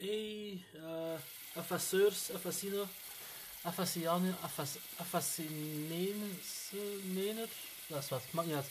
Hey, 0.00 0.56
uh, 0.76 1.18
affasseurs, 1.54 2.30
affassine, 2.32 2.84
affassianen, 3.62 4.36
affassinener. 4.96 7.48
Dat 7.86 8.02
is 8.02 8.08
wat, 8.08 8.22
maakt 8.30 8.46
niet 8.46 8.56
uit. 8.56 8.66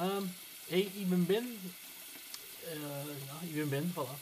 Um, 0.00 0.34
hey, 0.68 0.80
ik 0.80 1.08
ben 1.08 1.26
Ben. 1.26 1.58
Uh, 2.64 3.06
ja, 3.26 3.38
ik 3.42 3.54
ben 3.54 3.68
Ben, 3.68 3.94
voilà. 3.94 4.18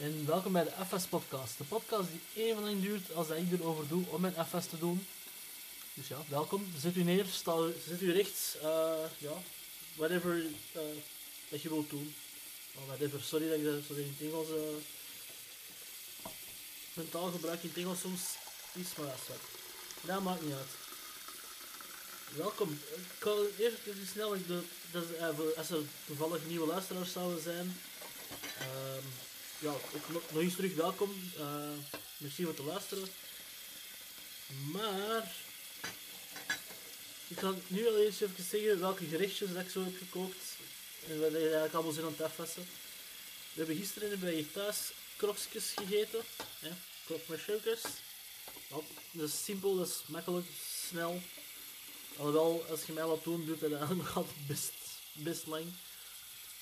En 0.00 0.26
welkom 0.26 0.52
bij 0.52 0.64
de 0.64 0.72
FS 0.88 1.06
Podcast. 1.06 1.58
De 1.58 1.64
podcast 1.64 2.08
die 2.10 2.44
even 2.44 2.62
lang 2.62 2.82
duurt 2.82 3.14
als 3.14 3.28
dat 3.28 3.36
ik 3.36 3.52
erover 3.52 3.88
doe 3.88 4.04
om 4.08 4.20
mijn 4.20 4.34
FS 4.34 4.66
te 4.66 4.78
doen. 4.78 5.06
Dus 5.94 6.08
ja, 6.08 6.18
welkom. 6.28 6.72
Zet 6.78 6.96
u 6.96 7.02
neer, 7.02 7.26
sta, 7.26 7.56
zet 7.88 8.00
u 8.00 8.12
rechts. 8.12 8.56
Uh, 8.62 8.94
ja, 9.18 9.42
whatever 9.94 10.36
uh, 10.36 10.46
dat 11.48 11.62
je 11.62 11.68
wilt 11.68 11.90
doen. 11.90 12.14
Oh, 12.74 12.86
whatever, 12.86 13.20
sorry 13.20 13.48
dat 13.48 13.58
ik 13.58 13.64
dat 13.64 13.82
zo 13.88 13.94
in 13.94 14.14
het 14.18 14.28
Engels... 14.28 14.48
Mijn 17.00 17.12
taalgebruik 17.12 17.62
in 17.62 17.88
het 17.88 17.98
soms 17.98 18.20
is, 18.72 18.86
maar 18.96 19.06
dat. 19.06 19.36
Dat 20.00 20.22
maakt 20.22 20.42
niet 20.42 20.54
uit. 20.54 20.68
Welkom. 22.36 22.80
Ik 22.94 23.18
ga 23.18 23.30
eerst 23.58 23.76
even 23.86 24.06
snel, 24.06 24.34
ik 24.34 24.46
uh, 24.48 25.56
als 25.56 25.70
er 25.70 25.82
toevallig 26.06 26.40
nieuwe 26.46 26.66
luisteraars 26.66 27.12
zouden 27.12 27.42
zijn. 27.42 27.80
Uh, 28.58 29.02
ja, 29.58 29.74
nog, 30.06 30.22
eens 30.34 30.54
terug 30.54 30.74
welkom. 30.74 31.32
Uh, 31.38 31.44
merci 32.16 32.44
voor 32.44 32.54
te 32.54 32.62
luisteren. 32.62 33.08
Maar 34.72 35.34
ik 37.28 37.38
ga 37.38 37.54
nu 37.66 37.88
al 37.88 37.96
eens 37.96 38.20
even 38.20 38.44
zeggen 38.50 38.80
welke 38.80 39.04
gerechtjes 39.04 39.52
dat 39.52 39.62
ik 39.62 39.70
zo 39.70 39.84
heb 39.84 39.96
gekookt. 39.98 40.56
En 41.08 41.20
wat 41.20 41.30
je 41.30 41.38
eigenlijk 41.38 41.74
allemaal 41.74 41.92
zin 41.92 42.04
aan 42.04 42.10
het 42.10 42.22
afwassen. 42.22 42.68
We 43.52 43.58
hebben 43.58 43.76
gisteren 43.76 44.20
bij 44.20 44.36
je 44.36 44.52
thuis 44.52 44.78
gegeten. 45.76 46.20
Krok 47.10 47.28
met 47.28 47.82
dat 49.10 49.28
is 49.28 49.44
simpel, 49.44 49.76
dat 49.76 49.86
is 49.86 50.02
makkelijk, 50.06 50.46
snel. 50.88 51.22
Alhoewel, 52.16 52.64
als 52.70 52.84
je 52.84 52.92
mij 52.92 53.06
laat 53.06 53.24
doen, 53.24 53.46
dat 53.46 53.70
eigenlijk 53.70 54.00
nog 54.06 54.16
altijd 54.16 54.46
best, 54.46 54.72
best 55.12 55.46
lang. 55.46 55.64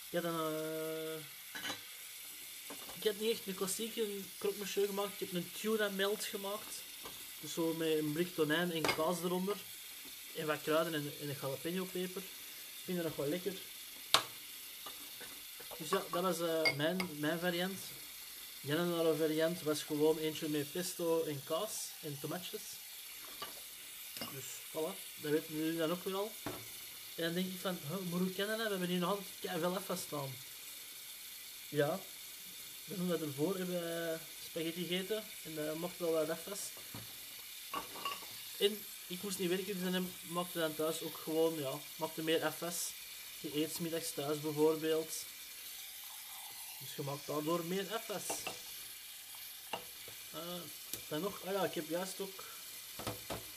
Ik 0.07 0.13
heb, 0.13 0.25
een, 0.25 0.53
uh... 0.53 1.15
ik 2.95 3.03
heb 3.03 3.21
niet 3.21 3.31
echt 3.31 3.47
een 3.47 3.55
klassieke 3.55 4.07
krokmacheur 4.39 4.87
gemaakt. 4.87 5.13
Ik 5.13 5.19
heb 5.19 5.33
een 5.33 5.51
tuna 5.61 5.89
melt 5.89 6.25
gemaakt. 6.25 6.83
Dus 7.41 7.53
zo 7.53 7.75
met 7.75 7.99
een 7.99 8.13
blik 8.13 8.35
tonijn 8.35 8.73
en 8.73 8.83
kaas 8.83 9.23
eronder. 9.23 9.57
En 10.35 10.47
wat 10.47 10.63
kruiden 10.63 10.95
en, 10.95 11.13
en 11.21 11.29
een 11.29 11.37
jalapeno 11.41 11.85
peper. 11.85 12.23
Ik 12.23 12.85
vind 12.85 12.97
dat 12.97 13.07
nog 13.07 13.17
wel 13.17 13.29
lekker. 13.29 13.55
Dus 15.77 15.89
ja, 15.89 16.03
dat 16.11 16.23
was 16.23 16.39
uh, 16.39 16.77
mijn, 16.77 17.11
mijn 17.19 17.39
variant. 17.39 17.79
Andere 18.67 19.17
variant 19.17 19.63
was 19.63 19.83
gewoon 19.83 20.19
eentje 20.19 20.49
met 20.49 20.73
pesto 20.73 21.23
en 21.23 21.43
kaas 21.45 21.73
en 22.01 22.19
tomatjes. 22.21 22.63
Dus 24.19 24.45
voilà, 24.71 24.95
dat 25.21 25.31
weten 25.31 25.57
jullie 25.57 25.79
dan 25.79 25.91
ook 25.91 26.05
weer 26.05 26.15
al. 26.15 26.33
En 27.15 27.25
dan 27.25 27.33
denk 27.35 27.47
ik 27.47 27.61
van, 27.61 27.79
maar 28.11 28.19
hoe 28.19 28.33
kennen 28.33 28.59
dat? 28.59 28.67
We 28.67 28.71
hebben 28.71 28.89
hier 28.89 28.99
nog 28.99 29.11
altijd 29.11 29.61
wel 29.61 29.77
even 29.77 29.99
staan. 29.99 30.35
Ja, 31.69 32.01
we 32.85 33.19
ervoor 33.21 33.57
hebben 33.57 34.21
spaghetti 34.45 34.87
gegeten 34.87 35.25
en 35.45 35.55
dat 35.55 35.75
mocht 35.75 35.99
wel 35.99 36.13
wat 36.13 36.29
even. 36.29 36.57
En 38.59 38.85
ik 39.07 39.23
moest 39.23 39.39
niet 39.39 39.49
werken, 39.49 39.83
dus 39.83 39.93
dan 39.93 40.13
maakte 40.27 40.59
dan 40.59 40.75
thuis 40.75 41.03
ook 41.03 41.17
gewoon, 41.17 41.59
ja, 41.59 41.73
maakte 41.97 42.23
meer 42.23 42.53
FS. 42.53 42.91
Je 43.41 43.57
eet 43.57 43.81
middags 43.81 44.13
thuis 44.13 44.41
bijvoorbeeld. 44.41 45.25
Dus 46.79 46.95
je 46.97 47.03
maakt 47.03 47.27
daardoor 47.27 47.65
meer 47.65 47.85
FS. 47.85 48.43
Uh, 50.35 50.41
dan 51.09 51.21
nog, 51.21 51.47
ah 51.47 51.53
ja, 51.53 51.65
ik 51.65 51.75
heb 51.75 51.89
juist 51.89 52.21
ook 52.21 52.45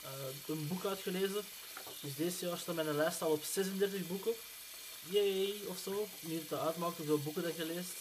uh, 0.04 0.10
een 0.46 0.68
boek 0.68 0.84
uitgelezen. 0.84 1.44
Dus 2.00 2.14
deze 2.14 2.46
jaar 2.46 2.58
staat 2.58 2.74
mijn 2.74 2.96
lijst 2.96 3.22
al 3.22 3.30
op 3.30 3.44
36 3.44 4.06
boeken. 4.06 4.32
Yay, 5.08 5.54
of 5.66 5.78
zo. 5.78 6.08
Niet 6.20 6.48
te 6.48 6.58
uitmaakt 6.58 6.96
hoeveel 6.96 7.18
boeken 7.18 7.42
dat 7.42 7.56
je 7.56 7.64
leest. 7.64 7.92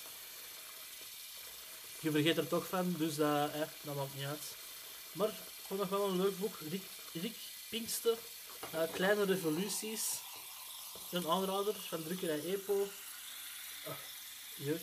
Je 2.00 2.12
vergeet 2.12 2.38
er 2.38 2.48
toch 2.48 2.68
van, 2.68 2.96
dus 2.98 3.16
dat, 3.16 3.52
eh, 3.52 3.62
dat 3.82 3.96
maakt 3.96 4.16
niet 4.16 4.26
uit. 4.26 4.56
Maar 5.12 5.28
ik 5.28 5.36
vond 5.68 5.80
nog 5.80 5.90
wel 5.90 6.08
een 6.08 6.22
leuk 6.22 6.40
boek. 6.40 6.58
Rick, 6.70 6.84
Rick 7.14 7.36
Pinkster, 7.70 8.18
uh, 8.76 8.82
Kleine 8.92 9.26
Revoluties. 9.26 10.04
Een 11.12 11.28
aanrader 11.28 11.76
van 11.90 12.04
drukkerij 12.04 12.44
EPO. 12.46 12.88
Jeuk. 14.56 14.82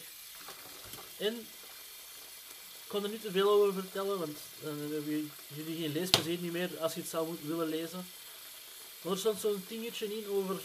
En 1.19 1.35
ik 1.35 2.95
kan 2.95 3.05
er 3.05 3.11
niet 3.11 3.23
te 3.23 3.31
veel 3.31 3.51
over 3.51 3.73
vertellen, 3.73 4.19
want 4.19 4.39
dan 4.63 4.79
hebben 4.79 5.05
jullie 5.49 5.77
geen 5.77 5.93
leesplezier 5.93 6.39
niet 6.39 6.53
meer 6.53 6.79
als 6.81 6.95
je 6.95 7.01
het 7.01 7.09
zou 7.09 7.37
willen 7.43 7.69
lezen. 7.69 8.07
Maar 9.03 9.13
er 9.13 9.19
stond 9.19 9.41
zo'n 9.41 9.65
dingetje 9.69 10.19
in 10.19 10.29
over 10.29 10.61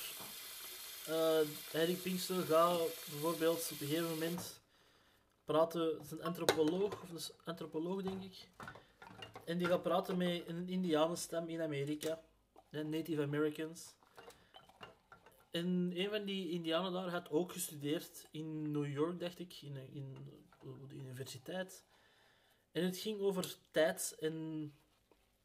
uh, 1.09 1.81
Erik 1.81 2.01
Pinkster 2.01 2.45
gaat 2.45 2.79
bijvoorbeeld 3.09 3.69
op 3.71 3.81
een 3.81 3.87
gegeven 3.87 4.09
moment 4.09 4.59
praten, 5.45 5.81
het 5.81 6.05
is 6.05 6.11
een 6.11 6.23
antropoloog, 6.23 7.01
of 7.01 7.09
een 7.09 7.35
antropoloog 7.43 8.01
denk 8.01 8.23
ik, 8.23 8.47
en 9.45 9.57
die 9.57 9.67
gaat 9.67 9.83
praten 9.83 10.17
met 10.17 10.43
een 10.47 10.69
indianenstem 10.69 11.49
in 11.49 11.61
Amerika, 11.61 12.21
de 12.69 12.83
Native 12.83 13.21
Americans. 13.21 13.81
En 15.53 15.91
een 15.95 16.09
van 16.09 16.25
die 16.25 16.49
indianen 16.49 16.91
daar 16.91 17.09
had 17.09 17.29
ook 17.29 17.51
gestudeerd 17.51 18.27
in 18.31 18.71
New 18.71 18.87
York, 18.87 19.19
dacht 19.19 19.39
ik, 19.39 19.61
in, 19.61 19.77
in 19.93 20.13
de 20.89 20.95
universiteit. 20.95 21.83
En 22.71 22.83
het 22.83 22.97
ging 22.97 23.19
over 23.19 23.55
tijd 23.71 24.15
en... 24.19 24.73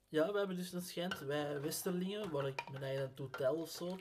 Ja, 0.09 0.33
we 0.33 0.39
hebben 0.39 0.57
dus 0.57 0.73
een 0.73 0.83
schijnt, 0.83 1.19
wij 1.19 1.61
Westerlingen, 1.61 2.31
waar 2.31 2.47
ik 2.47 2.71
mijn 2.71 2.83
eigen 2.83 3.15
toe 3.15 3.31
tel 3.31 3.55
of 3.55 3.71
zo, 3.71 3.99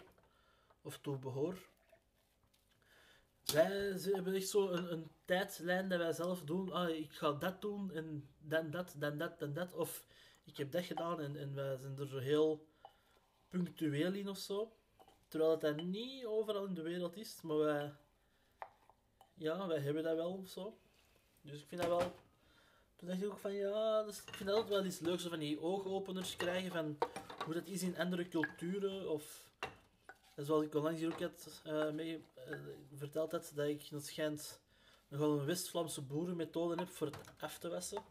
of 0.82 0.98
toe 0.98 1.18
behoor. 1.18 1.58
Wij 3.46 4.00
hebben 4.02 4.34
echt 4.34 4.48
zo 4.50 4.70
een, 4.70 4.92
een 4.92 5.08
tijdlijn 5.26 5.90
dat 5.90 6.00
wij 6.00 6.14
zelf 6.14 6.42
doen. 6.44 6.72
Ah, 6.72 6.90
ik 6.90 7.12
ga 7.12 7.32
dat 7.32 7.62
doen 7.62 7.92
en 7.92 8.30
dan 8.40 8.72
dat, 8.72 8.96
dan 8.98 9.18
dat, 9.18 9.40
dan 9.40 9.54
dat. 9.54 9.74
Of 9.74 10.06
ik 10.44 10.58
heb 10.58 10.72
dat 10.72 10.84
gedaan 10.84 11.20
en, 11.20 11.36
en 11.36 11.56
wij 11.56 11.78
zijn 11.78 12.00
er 12.00 12.08
zo 12.08 12.18
heel 12.18 12.68
punctueel 13.48 14.14
in 14.14 14.30
of 14.30 14.38
zo. 14.38 14.72
Terwijl 15.28 15.60
dat 15.60 15.76
niet 15.76 16.26
overal 16.26 16.66
in 16.66 16.74
de 16.74 16.82
wereld 16.82 17.18
is, 17.18 17.42
maar 17.42 17.58
wij... 17.58 17.94
Ja, 19.34 19.68
wij 19.68 19.80
hebben 19.80 20.04
dat 20.04 20.16
wel 20.16 20.34
of 20.34 20.48
zo. 20.48 20.78
Dus 21.42 21.62
ik 21.62 21.68
vind 21.68 21.82
dat 21.82 21.90
wel 21.90 22.12
toen 22.98 23.08
dacht 23.08 23.22
ik 23.22 23.28
ook 23.28 23.38
van 23.38 23.54
ja, 23.54 24.06
ik 24.08 24.36
vind 24.36 24.50
dat 24.50 24.68
wel 24.68 24.86
iets 24.86 25.00
leuks 25.00 25.24
van 25.24 25.40
die 25.40 25.62
oogopeners 25.62 26.36
krijgen 26.36 26.72
van 26.72 26.98
hoe 27.46 27.54
dat 27.54 27.68
is 27.68 27.82
in 27.82 27.98
andere 27.98 28.28
culturen. 28.28 29.10
Of 29.10 29.52
zoals 30.36 30.64
ik 30.64 30.76
onlangs 30.76 31.00
hier 31.00 31.14
ook 31.14 31.22
had 31.22 31.62
uh, 31.68 31.90
mee, 31.90 32.24
uh, 32.50 32.60
verteld 32.94 33.32
had, 33.32 33.52
dat 33.56 33.68
ik 33.68 33.84
het 33.84 34.06
schijnt 34.06 34.62
nogal 35.08 35.40
een 35.40 35.46
West-Vlaamse 35.46 36.02
boerenmethode 36.02 36.76
heb 36.76 36.90
voor 36.90 37.08
het 37.08 37.18
af 37.40 37.58
te 37.58 37.70
wassen. 37.70 38.04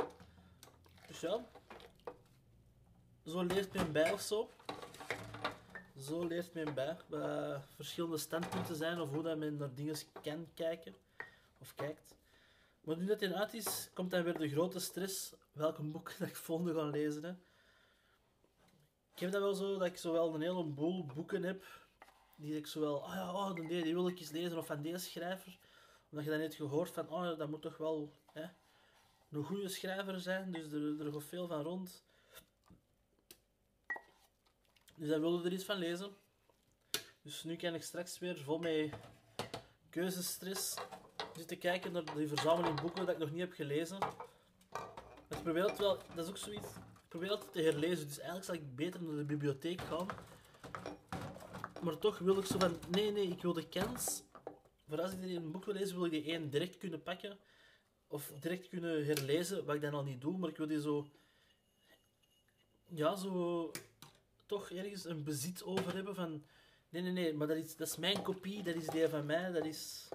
Dus 1.07 1.21
ja, 1.21 1.47
zo 3.25 3.43
leert 3.43 3.73
men 3.73 3.93
bij 3.93 4.13
of 4.13 4.21
zo. 4.21 4.51
Zo 5.99 6.27
leert 6.27 6.55
men 6.55 6.75
bij. 6.75 6.97
Bij 7.07 7.61
verschillende 7.75 8.19
standpunten 8.19 8.77
zijn 8.77 9.01
of 9.01 9.11
hoe 9.11 9.23
dat 9.23 9.39
men 9.39 9.57
naar 9.57 9.75
dingen 9.75 9.97
kan 10.23 10.49
kijken. 10.55 10.95
Of 11.59 11.75
kijkt. 11.75 12.15
Maar 12.81 12.97
nu 12.97 13.07
dat 13.07 13.21
hij 13.21 13.35
uit 13.35 13.55
is, 13.55 13.91
komt 13.95 14.11
dan 14.11 14.23
weer 14.23 14.39
de 14.39 14.49
grote 14.49 14.81
stress. 14.81 15.35
Welke 15.53 15.83
boek 15.83 16.13
dat 16.19 16.29
ik 16.29 16.37
volgende 16.37 16.75
ga 16.75 16.85
lezen. 16.85 17.25
Hè. 17.25 17.31
Ik 19.15 19.23
heb 19.23 19.33
dat 19.33 19.43
wel 19.43 19.55
zo, 19.55 19.79
dat 19.79 19.87
ik 19.87 19.97
zo 19.97 20.13
wel 20.13 20.35
een 20.35 20.41
heleboel 20.41 21.07
boeken 21.07 21.43
heb. 21.43 21.65
Die 22.35 22.57
ik 22.57 22.67
zo 22.67 22.81
wel, 22.81 23.05
ah 23.05 23.15
ja, 23.15 23.33
oh, 23.33 23.55
die, 23.55 23.83
die 23.83 23.95
wil 23.95 24.09
ik 24.09 24.19
eens 24.19 24.31
lezen. 24.31 24.59
Of 24.59 24.67
van 24.67 24.83
deze 24.83 25.05
schrijver. 25.11 25.59
Omdat 26.11 26.25
je 26.25 26.31
dan 26.31 26.41
net 26.41 26.55
gehoord 26.55 26.91
van, 26.91 27.09
oh 27.09 27.39
dat 27.39 27.49
moet 27.49 27.63
toch 27.63 27.77
wel 27.77 28.13
hè, 28.33 28.45
een 29.31 29.45
goede 29.45 29.69
schrijver 29.69 30.21
zijn. 30.21 30.53
Dus 30.53 30.73
er, 30.73 31.07
er 31.07 31.13
gaat 31.13 31.25
veel 31.25 31.47
van 31.47 31.63
rond. 31.63 32.05
Dus 34.97 35.09
daar 35.09 35.21
wilde 35.21 35.45
er 35.45 35.53
iets 35.53 35.65
van 35.65 35.77
lezen. 35.79 36.17
Dus 37.23 37.45
nu 37.45 37.57
kan 37.57 37.75
ik 37.75 37.83
straks 37.83 38.19
weer 38.19 38.39
vol 38.39 38.59
met 38.59 38.91
keuzestress 39.91 40.75
zitten 41.37 41.59
kijken 41.59 41.93
naar 41.93 42.15
die 42.15 42.29
verzameling 42.29 42.81
boeken 42.81 43.07
dat 43.07 43.15
ik 43.15 43.21
nog 43.21 43.31
niet 43.31 43.41
heb 43.41 43.53
gelezen. 43.53 43.99
ik 45.29 45.43
probeer 45.43 45.63
altijd 45.63 45.79
wel, 45.79 45.99
dat 46.15 46.25
is 46.25 46.31
ook 46.31 46.37
zoiets, 46.37 46.69
ik 46.77 47.09
probeer 47.09 47.31
altijd 47.31 47.53
te 47.53 47.63
herlezen. 47.63 48.07
Dus 48.07 48.19
eigenlijk 48.19 48.47
zal 48.47 48.55
ik 48.55 48.77
beter 48.77 49.03
naar 49.03 49.17
de 49.17 49.25
bibliotheek 49.25 49.81
gaan. 49.81 50.07
Maar 51.83 51.99
toch 51.99 52.19
wil 52.19 52.39
ik 52.39 52.45
zo 52.45 52.59
van, 52.59 52.79
nee, 52.91 53.13
nee, 53.13 53.29
ik 53.29 53.43
wil 53.43 53.53
de 53.53 53.69
kans. 53.69 54.23
Voor 54.89 55.01
als 55.01 55.13
ik 55.13 55.23
een 55.23 55.51
boek 55.51 55.65
wil 55.65 55.75
lezen, 55.75 55.97
wil 55.97 56.05
ik 56.05 56.11
die 56.11 56.25
één 56.25 56.51
direct 56.51 56.77
kunnen 56.77 57.03
pakken. 57.03 57.39
Of 58.07 58.33
direct 58.41 58.69
kunnen 58.69 59.07
herlezen, 59.07 59.65
wat 59.65 59.75
ik 59.75 59.81
dan 59.81 59.95
al 59.95 60.05
niet 60.05 60.21
doe. 60.21 60.39
Maar 60.39 60.49
ik 60.49 60.57
wil 60.57 60.67
die 60.67 60.81
zo, 60.81 61.07
ja, 62.85 63.17
zo 63.17 63.71
toch 64.47 64.71
ergens 64.71 65.05
een 65.05 65.25
bezit 65.25 65.65
over 65.65 65.95
hebben 65.95 66.15
van... 66.15 66.45
Nee, 66.89 67.03
nee, 67.03 67.13
nee, 67.13 67.35
maar 67.35 67.47
dat 67.47 67.57
is, 67.57 67.77
dat 67.77 67.89
is 67.89 67.97
mijn 67.97 68.23
kopie, 68.23 68.63
dat 68.63 68.75
is 68.75 68.87
die 68.87 69.09
van 69.09 69.27
mij, 69.27 69.53
dat 69.53 69.65
is 69.65 70.09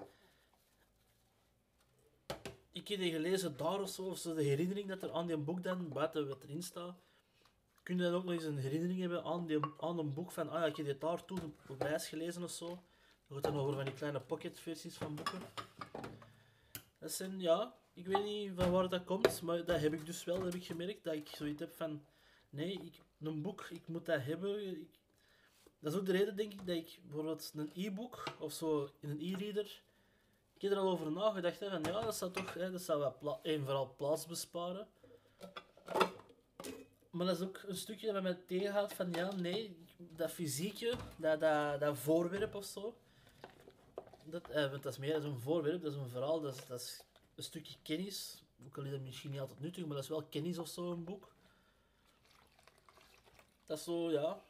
ik 2.72 2.88
heb 2.88 2.98
die 2.98 3.12
gelezen 3.12 3.56
daar 3.56 3.80
of 3.80 3.88
zo, 3.88 4.02
of 4.02 4.18
zo 4.18 4.34
de 4.34 4.42
herinnering 4.42 4.88
dat 4.88 5.02
er 5.02 5.12
aan 5.12 5.26
die 5.26 5.36
boek 5.36 5.62
dan, 5.62 5.88
buiten 5.88 6.28
wat 6.28 6.42
erin 6.42 6.62
staat, 6.62 6.94
kun 7.82 7.96
je 7.96 8.02
dan 8.02 8.14
ook 8.14 8.24
nog 8.24 8.32
eens 8.32 8.44
een 8.44 8.58
herinnering 8.58 9.00
hebben 9.00 9.24
aan, 9.24 9.46
die, 9.46 9.58
aan 9.78 9.98
een 9.98 10.12
boek 10.12 10.30
van, 10.32 10.48
ah 10.48 10.60
ja, 10.60 10.66
ik 10.66 10.76
heb 10.76 10.86
dit 10.86 11.00
daar 11.00 11.24
toen 11.24 11.54
op 11.68 11.80
reis 11.80 12.08
gelezen 12.08 12.42
of 12.42 12.50
zo. 12.50 12.66
Dat 12.66 13.44
gaat 13.44 13.52
dan 13.52 13.56
over 13.56 13.74
van 13.74 13.84
die 13.84 13.94
kleine 13.94 14.20
pocketversies 14.20 14.96
van 14.96 15.14
boeken. 15.14 15.40
Dat 16.98 17.12
zijn, 17.12 17.40
ja, 17.40 17.74
ik 17.92 18.06
weet 18.06 18.24
niet 18.24 18.52
van 18.54 18.70
waar 18.70 18.88
dat 18.88 19.04
komt, 19.04 19.42
maar 19.42 19.64
dat 19.64 19.80
heb 19.80 19.92
ik 19.92 20.06
dus 20.06 20.24
wel, 20.24 20.42
heb 20.42 20.54
ik 20.54 20.64
gemerkt, 20.64 21.04
dat 21.04 21.14
ik 21.14 21.28
zoiets 21.28 21.60
heb 21.60 21.72
van, 21.72 22.04
nee, 22.52 22.72
ik, 22.72 23.00
een 23.20 23.42
boek, 23.42 23.66
ik 23.70 23.88
moet 23.88 24.06
dat 24.06 24.22
hebben. 24.22 24.66
Ik- 24.66 25.00
dat 25.78 25.92
is 25.92 25.98
ook 25.98 26.06
de 26.06 26.12
reden, 26.12 26.36
denk 26.36 26.52
ik, 26.52 26.66
dat 26.66 26.76
ik 26.76 26.98
bijvoorbeeld 27.02 27.52
een 27.56 27.70
e-book 27.74 28.24
of 28.38 28.52
zo 28.52 28.88
in 29.00 29.10
een 29.10 29.20
e-reader, 29.20 29.82
ik 30.54 30.62
heb 30.62 30.70
er 30.70 30.78
al 30.78 30.90
over 30.90 31.12
nagedacht, 31.12 31.60
hè, 31.60 31.70
van 31.70 31.82
ja, 31.82 32.00
dat 32.00 32.16
zou 32.16 32.32
toch, 32.32 32.54
hè, 32.54 32.70
dat 32.70 32.82
zou 32.82 32.98
wel 32.98 33.16
pla 33.18 33.38
en 33.42 33.64
vooral 33.64 33.94
plaats 33.96 34.26
besparen. 34.26 34.86
Maar 37.10 37.26
dat 37.26 37.36
is 37.40 37.46
ook 37.46 37.62
een 37.66 37.76
stukje 37.76 38.12
dat 38.12 38.22
mij 38.22 38.34
tegenhoudt 38.46 38.92
van, 38.92 39.12
ja, 39.12 39.34
nee, 39.34 39.76
dat 39.96 40.30
fysieke, 40.30 40.94
dat, 41.16 41.40
dat, 41.40 41.80
dat 41.80 41.98
voorwerp 41.98 42.54
of 42.54 42.64
zo, 42.64 42.96
dat, 44.24 44.48
eh, 44.48 44.70
want 44.70 44.82
dat 44.82 44.92
is 44.92 44.98
meer 44.98 45.24
een 45.24 45.40
voorwerp, 45.40 45.82
dat 45.82 45.92
is 45.92 45.98
een 45.98 46.08
verhaal, 46.08 46.40
dat 46.40 46.54
is, 46.56 46.66
dat 46.66 46.80
is 46.80 47.04
een 47.34 47.42
stukje 47.42 47.74
kennis. 47.82 48.42
Ook 48.66 48.78
al 48.78 48.84
is 48.84 48.90
dat 48.90 49.00
misschien 49.00 49.30
niet 49.30 49.40
altijd 49.40 49.60
nuttig, 49.60 49.84
maar 49.84 49.94
dat 49.94 50.02
is 50.04 50.08
wel 50.10 50.22
kennis 50.22 50.58
of 50.58 50.68
zo, 50.68 50.90
een 50.92 51.04
boek. 51.04 51.34
Dat 53.66 53.78
is 53.78 53.84
zo, 53.84 54.10
ja. 54.10 54.42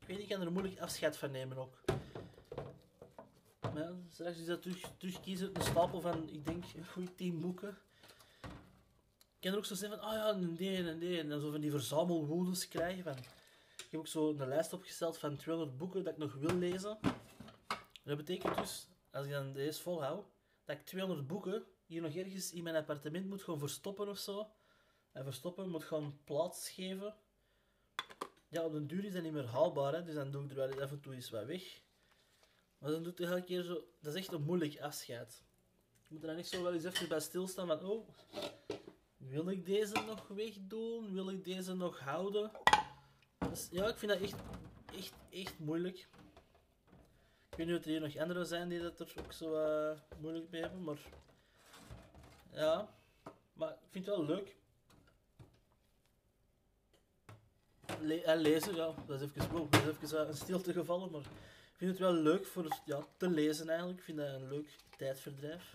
Ik 0.00 0.06
weet 0.06 0.16
niet, 0.16 0.30
ik 0.30 0.36
kan 0.36 0.46
er 0.46 0.52
moeilijk 0.52 0.80
afscheid 0.80 1.16
van 1.16 1.30
nemen 1.30 1.56
ook. 1.56 1.80
Maar 3.60 3.82
ja, 3.82 3.94
straks 4.08 4.38
is 4.38 4.46
dat 4.46 4.62
terug, 4.62 4.90
terugkiezen 4.96 5.46
uit 5.46 5.56
een 5.56 5.62
stapel 5.62 6.00
van, 6.00 6.28
ik 6.28 6.44
denk, 6.44 6.64
een 6.76 6.86
goede 6.86 7.14
tien 7.14 7.40
boeken. 7.40 7.78
Ik 9.38 9.44
kan 9.44 9.52
er 9.52 9.58
ook 9.58 9.64
zo 9.64 9.74
zeggen 9.74 9.98
van, 9.98 10.08
ah 10.08 10.14
ja, 10.14 10.28
een 10.28 10.56
D 10.56 10.60
en 10.60 10.86
een 10.86 10.98
D. 10.98 11.18
En 11.18 11.28
dan 11.28 11.40
zo 11.40 11.50
van 11.50 11.60
die 11.60 11.70
verzamelwoelens 11.70 12.68
krijgen. 12.68 13.02
Van, 13.04 13.16
ik 13.76 13.86
heb 13.90 14.00
ook 14.00 14.06
zo 14.06 14.28
een 14.30 14.48
lijst 14.48 14.72
opgesteld 14.72 15.18
van 15.18 15.36
200 15.36 15.78
boeken 15.78 16.04
dat 16.04 16.12
ik 16.12 16.18
nog 16.18 16.34
wil 16.34 16.54
lezen. 16.54 16.98
Dat 18.04 18.16
betekent 18.16 18.56
dus, 18.56 18.86
als 19.12 19.26
ik 19.26 19.32
dan 19.32 19.52
deze 19.52 19.82
volhoud, 19.82 20.26
dat 20.64 20.76
ik 20.76 20.84
200 20.84 21.26
boeken 21.26 21.64
hier 21.86 22.02
nog 22.02 22.14
ergens 22.14 22.52
in 22.52 22.62
mijn 22.62 22.76
appartement 22.76 23.26
moet 23.26 23.42
gaan 23.42 23.58
verstoppen 23.58 24.08
of 24.08 24.18
zo. 24.18 24.50
En 25.12 25.24
verstoppen 25.24 25.68
moet 25.68 25.84
gaan 25.84 26.20
plaats 26.24 26.70
geven. 26.70 27.14
Ja, 28.48 28.64
op 28.64 28.72
den 28.72 28.86
duur 28.86 29.04
is 29.04 29.12
dat 29.12 29.22
niet 29.22 29.32
meer 29.32 29.46
haalbaar, 29.46 29.92
hè, 29.92 30.04
dus 30.04 30.14
dan 30.14 30.30
doe 30.30 30.44
ik 30.44 30.50
er 30.50 30.56
wel 30.56 30.82
af 30.82 30.90
en 30.90 31.00
toe 31.00 31.14
eens 31.14 31.30
wat 31.30 31.44
weg. 31.44 31.82
Maar 32.78 32.90
dan 32.90 33.02
doet 33.02 33.18
het 33.18 33.28
elke 33.28 33.44
keer 33.44 33.62
zo... 33.62 33.84
Dat 34.00 34.14
is 34.14 34.20
echt 34.20 34.32
een 34.32 34.42
moeilijk 34.42 34.80
afscheid. 34.80 35.44
Je 36.06 36.14
moet 36.14 36.24
er 36.24 36.36
echt 36.36 36.48
zo 36.48 36.62
wel 36.62 36.72
eens 36.72 36.84
even 36.84 37.08
bij 37.08 37.20
stilstaan 37.20 37.66
van... 37.66 37.84
Oh, 37.84 38.08
wil 39.16 39.48
ik 39.48 39.66
deze 39.66 40.02
nog 40.06 40.28
wegdoen? 40.28 41.12
Wil 41.12 41.30
ik 41.30 41.44
deze 41.44 41.74
nog 41.74 41.98
houden? 41.98 42.50
Dus, 43.50 43.68
ja, 43.70 43.88
ik 43.88 43.98
vind 43.98 44.12
dat 44.12 44.20
echt, 44.20 44.36
echt, 44.94 45.12
echt 45.30 45.58
moeilijk. 45.58 46.08
Ik 47.50 47.56
weet 47.56 47.66
niet 47.66 47.76
of 47.76 47.84
er 47.84 47.90
hier 47.90 48.00
nog 48.00 48.16
anderen 48.16 48.46
zijn 48.46 48.68
die 48.68 48.80
dat 48.80 49.00
er 49.00 49.14
ook 49.24 49.32
zo 49.32 49.54
eh, 49.54 49.98
moeilijk 50.20 50.50
mee 50.50 50.60
hebben, 50.60 50.84
maar... 50.84 50.98
Ja, 52.52 52.94
maar 53.52 53.70
ik 53.70 53.90
vind 53.90 54.06
het 54.06 54.16
wel 54.16 54.24
leuk. 54.24 54.56
En 58.24 58.36
lezen, 58.36 58.74
ja, 58.74 58.94
dat 59.06 59.20
is 59.20 59.28
even, 59.28 59.50
wow, 59.50 59.72
dat 59.72 59.82
even 60.02 60.20
eh, 60.20 60.28
een 60.28 60.36
stilte 60.36 60.72
gevallen, 60.72 61.10
maar 61.10 61.20
ik 61.20 61.76
vind 61.76 61.90
het 61.90 62.00
wel 62.00 62.12
leuk 62.12 62.46
voor 62.46 62.80
ja, 62.84 63.06
te 63.16 63.30
lezen 63.30 63.68
eigenlijk. 63.68 63.98
Ik 63.98 64.04
vind 64.04 64.18
dat 64.18 64.28
een 64.28 64.48
leuk 64.48 64.76
tijdverdrijf. 64.96 65.74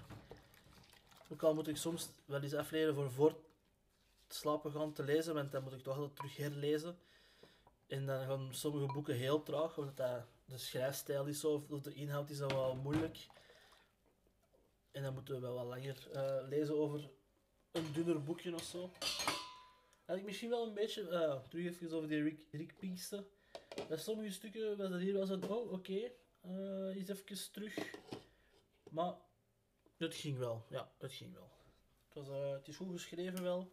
Ook 1.30 1.44
al 1.44 1.54
moet 1.54 1.68
ik 1.68 1.78
soms 1.78 2.10
wel 2.26 2.42
eens 2.42 2.54
afleren 2.54 2.96
voor 2.96 3.12
voor 3.12 3.36
het 4.28 4.36
slapen 4.36 4.72
gaan 4.72 4.94
te 4.94 5.04
lezen, 5.04 5.34
want 5.34 5.52
dan 5.52 5.64
moet 5.64 5.74
ik 5.74 5.84
toch 5.84 5.96
altijd 5.98 6.16
terug 6.16 6.38
herlezen. 6.38 6.98
En 7.88 8.06
dan 8.06 8.26
gaan 8.26 8.48
sommige 8.52 8.94
boeken 8.94 9.16
heel 9.16 9.44
traag, 9.44 9.78
omdat 9.78 9.98
dat 9.98 10.26
de 10.46 10.58
schrijfstijl 10.58 11.26
is 11.26 11.40
zo, 11.40 11.52
of 11.52 11.70
of 11.70 11.82
de 11.82 11.94
inhoud 11.94 12.30
is 12.30 12.38
dan 12.38 12.54
wel 12.54 12.76
moeilijk. 12.76 13.18
En 14.92 15.04
dan 15.04 15.14
moeten 15.14 15.34
we 15.34 15.40
wel 15.40 15.54
wat 15.54 15.66
langer 15.66 16.12
eh, 16.12 16.48
lezen 16.48 16.78
over 16.78 17.10
een 17.72 17.94
dunner 17.94 18.24
boekje 18.24 18.54
of 18.54 18.64
zo. 18.64 18.92
Had 20.06 20.18
ik 20.18 20.24
misschien 20.24 20.50
wel 20.50 20.68
een 20.68 20.74
beetje, 20.74 21.10
eh, 21.10 21.42
terug 21.50 21.66
even 21.66 21.92
over 21.92 22.10
die 22.10 22.24
Rick, 22.24 22.40
Rick 22.52 22.78
Pinkster. 22.80 23.24
Bij 23.88 23.98
sommige 23.98 24.32
stukken 24.32 24.78
was 24.78 24.90
dat 24.90 25.00
hier 25.00 25.14
wel 25.14 25.26
zo, 25.26 25.40
oh 25.48 25.72
oké, 25.72 26.12
eh, 26.42 26.96
eens 26.96 27.10
even 27.10 27.52
terug. 27.52 27.78
Maar 28.90 29.14
het 29.98 30.16
ging 30.16 30.38
wel, 30.38 30.66
ja, 30.70 30.92
het 30.98 31.12
ging 31.12 31.34
wel. 31.34 31.50
Het, 32.08 32.14
was, 32.14 32.28
eh, 32.28 32.52
het 32.52 32.68
is 32.68 32.76
goed 32.76 32.92
geschreven 32.92 33.44
wel. 33.44 33.72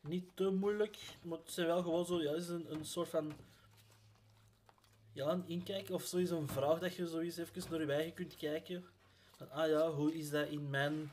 Niet 0.00 0.36
te 0.36 0.50
moeilijk, 0.50 0.98
maar 1.22 1.38
het 1.38 1.52
zijn 1.52 1.66
wel 1.66 1.82
gewoon 1.82 2.06
zo, 2.06 2.22
ja, 2.22 2.30
het 2.32 2.42
is 2.42 2.48
een, 2.48 2.72
een 2.72 2.84
soort 2.84 3.08
van 3.08 3.32
ja, 5.12 5.28
een 5.28 5.48
inkijk 5.48 5.90
of 5.90 6.04
zoiets, 6.04 6.30
een 6.30 6.48
vraag 6.48 6.78
dat 6.78 6.94
je 6.94 7.06
zoiets 7.06 7.36
even 7.36 7.70
naar 7.70 7.80
je 7.80 7.92
eigen 7.92 8.14
kunt 8.14 8.36
kijken. 8.36 8.84
Van, 9.36 9.50
ah 9.50 9.68
ja, 9.68 9.90
hoe 9.90 10.14
is 10.14 10.30
dat 10.30 10.48
in 10.48 10.70
mijn 10.70 11.10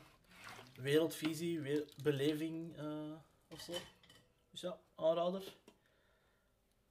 wereldvisie, 0.80 1.60
we- 1.60 1.86
beleving 2.02 2.76
eh 2.76 3.12
of 3.48 3.60
zo. 3.60 3.72
Dus 4.60 4.70
ja, 4.70 4.78
aanrader. 4.94 5.56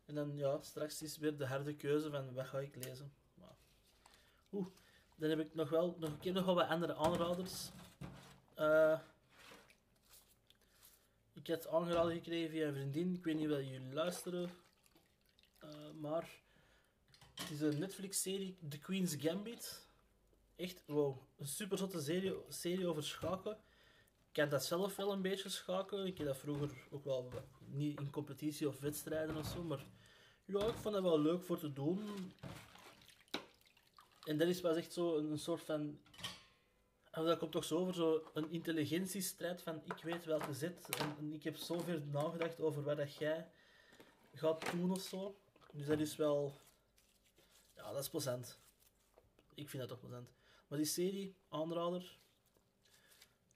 En 0.06 0.16
dan 0.16 0.38
ja, 0.38 0.62
straks 0.62 1.01
is 1.01 1.18
weer 1.18 1.38
de 1.38 1.45
harde 1.45 1.75
keuze 1.75 2.10
van 2.10 2.33
wat 2.33 2.48
ga 2.48 2.60
ik 2.60 2.75
lezen. 2.75 3.13
Maar, 3.33 3.56
Oeh, 4.51 4.68
dan 5.16 5.30
heb 5.30 5.39
ik 5.39 5.56
nog 5.56 5.69
wel, 5.69 5.95
nog, 6.00 6.10
ik 6.10 6.24
heb 6.24 6.33
nog 6.33 6.45
wel 6.45 6.56
wat 6.56 6.68
andere 6.68 6.95
aanraders. 6.95 7.69
Eh, 8.54 9.00
ik 11.33 11.48
heb 11.48 11.66
aangeraden 11.66 12.13
gekregen 12.13 12.50
via 12.50 12.68
een 12.68 12.74
vriendin. 12.74 13.16
Ik 13.16 13.24
weet 13.24 13.36
niet 13.36 13.51
of 13.51 13.57
jullie 13.57 13.94
luisteren. 13.94 14.50
Eh, 15.60 15.92
maar 15.92 16.30
het 17.36 17.50
is 17.50 17.62
een 17.62 17.80
Netflix-serie, 17.80 18.57
The 18.69 18.80
Queen's 18.80 19.15
Gambit. 19.15 19.88
Echt, 20.56 20.83
wow, 20.86 21.18
een 21.38 21.48
super 21.48 22.01
serie, 22.01 22.36
serie 22.48 22.88
over 22.88 23.04
schaken. 23.04 23.57
Ken 24.39 24.50
dat 24.50 24.65
zelf 24.65 24.95
wel 24.95 25.12
een 25.12 25.21
beetje 25.21 25.50
schaken. 25.50 26.06
Ik 26.06 26.18
heb 26.18 26.27
dat 26.27 26.38
vroeger 26.38 26.69
ook 26.91 27.03
wel 27.03 27.31
niet 27.65 28.00
in 28.00 28.09
competitie 28.09 28.68
of 28.68 28.80
wedstrijden 28.80 29.38
of 29.38 29.45
zo, 29.45 29.63
maar 29.63 29.86
ja, 30.45 30.65
ik 30.65 30.74
vond 30.74 30.94
dat 30.94 31.03
wel 31.03 31.19
leuk 31.19 31.44
voor 31.44 31.59
te 31.59 31.74
doen. 31.74 32.33
En 34.24 34.38
dat 34.38 34.47
is 34.47 34.59
pas 34.59 34.75
echt 34.75 34.94
zo 34.94 35.18
een, 35.18 35.39
soort 35.39 35.62
van. 35.62 36.00
En 37.12 37.25
dat 37.25 37.38
komt 37.38 37.51
toch 37.51 37.63
zo 37.63 37.77
over, 37.77 37.94
zo 37.94 38.24
een 38.33 38.51
intelligentiestrijd 38.51 39.62
van 39.62 39.81
ik 39.83 40.03
weet 40.03 40.25
welke 40.25 40.53
zet 40.53 40.89
en, 41.00 41.15
en 41.19 41.33
ik 41.33 41.44
heb 41.44 41.55
zoveel 41.55 42.00
nagedacht 42.00 42.60
over 42.60 42.84
wat 42.84 42.98
dat 42.98 43.15
jij 43.15 43.51
gaat 44.34 44.72
doen 44.72 44.91
of 44.91 45.01
zo. 45.01 45.39
Dus 45.72 45.86
dat 45.86 46.00
is 46.00 46.15
wel. 46.15 46.53
Ja, 47.75 47.91
dat 47.91 48.03
is 48.03 48.10
plezant. 48.10 48.60
Ik 49.53 49.69
vind 49.69 49.81
dat 49.81 49.91
toch 49.91 50.00
plezant. 50.00 50.29
Maar 50.67 50.77
die 50.77 50.88
serie, 50.88 51.36
aanrader. 51.50 52.17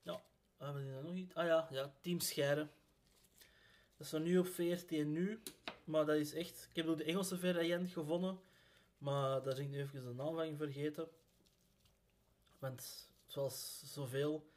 Ja, 0.02 0.24
hebben 0.64 0.84
we 0.84 0.90
die 0.90 1.02
dan 1.02 1.06
nog 1.06 1.16
iets? 1.16 1.34
Ah 1.34 1.46
ja, 1.46 1.68
ja, 1.72 1.94
Team 2.02 2.20
Scheire. 2.20 2.68
Dat 3.98 4.06
is 4.06 4.10
van 4.10 4.24
nu 4.24 4.38
op 4.38 4.48
VRT 4.48 4.90
nu. 4.90 5.42
Maar 5.84 6.06
dat 6.06 6.16
is 6.16 6.34
echt... 6.34 6.68
Ik 6.70 6.76
heb 6.76 6.88
ook 6.88 6.98
de 6.98 7.04
Engelse 7.04 7.38
variant 7.38 7.90
gevonden. 7.92 8.40
Maar 8.98 9.44
daar 9.44 9.56
ben 9.56 9.64
ik 9.64 9.70
nu 9.70 9.80
even 9.80 10.02
de 10.02 10.14
naam 10.14 10.36
van 10.36 10.58
vergeten. 10.58 11.08
Want 12.60 13.10
zoals 13.26 13.82
zoveel 13.94 14.48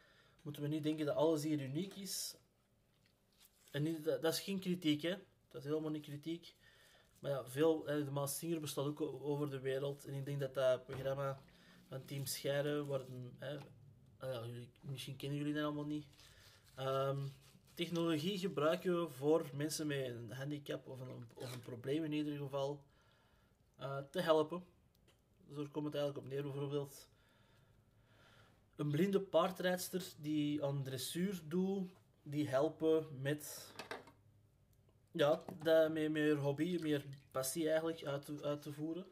moeten 0.43 0.63
we 0.63 0.69
niet 0.69 0.83
denken 0.83 1.07
dat 1.07 1.17
alles 1.17 1.43
hier 1.43 1.61
uniek 1.61 1.95
is. 1.95 2.37
En 3.71 4.03
dat, 4.03 4.25
is 4.25 4.41
geen 4.41 4.61
kritiek, 4.61 5.03
hè. 5.03 5.17
Dat 5.49 5.61
is 5.61 5.69
helemaal 5.69 5.91
niet 5.91 6.03
kritiek. 6.03 6.55
Maar 7.19 7.31
ja, 7.31 7.45
veel, 7.45 7.83
de 7.85 8.11
Maas 8.11 8.39
Singer 8.39 8.61
bestaat 8.61 8.87
ook 8.87 9.01
over 9.01 9.51
de 9.51 9.61
wereld. 9.61 10.05
En 10.05 10.15
ik 10.15 10.25
denk 10.25 10.41
dat 10.41 10.55
dat 10.55 10.85
programma 10.85 11.41
van 11.89 12.05
Team 12.05 12.27
Scheire, 12.27 12.85
worden, 12.85 13.37
hè, 13.39 13.59
ah 14.19 14.45
misschien 14.81 15.17
kennen 15.17 15.39
jullie 15.39 15.55
dat 15.55 15.65
allemaal 15.65 15.87
niet. 15.87 16.07
Ehm, 16.75 17.27
technologie 17.75 18.39
gebruiken 18.39 19.01
we 19.01 19.09
voor 19.09 19.47
mensen 19.55 19.87
met 19.87 20.07
een 20.07 20.33
handicap 20.33 20.87
of 20.87 21.01
een, 21.01 21.29
of 21.35 21.53
een 21.53 21.61
probleem 21.61 22.05
in 22.05 22.13
ieder 22.13 22.37
geval 22.37 22.85
eh, 23.77 23.99
te 24.11 24.21
helpen. 24.21 24.65
Dus 25.47 25.57
daar 25.57 25.69
komt 25.69 25.85
het 25.85 25.95
eigenlijk 25.95 26.25
op 26.25 26.33
neer. 26.33 26.43
Bijvoorbeeld 26.43 27.09
een 28.77 28.91
blinde 28.91 29.21
paardrijdster 29.21 30.05
die 30.21 30.65
aan 30.65 30.83
dressuur 30.83 31.43
doet, 31.49 31.91
die 32.23 32.49
helpen 32.49 33.21
met 33.21 33.73
ja, 35.11 35.45
dat 35.63 35.93
met 35.93 36.11
meer 36.11 36.37
hobby, 36.37 36.79
meer 36.81 37.05
passie 37.31 37.69
eigenlijk 37.69 38.05
uit 38.05 38.25
te, 38.25 38.39
uit 38.43 38.63
te 38.63 38.73
voeren. 38.73 39.07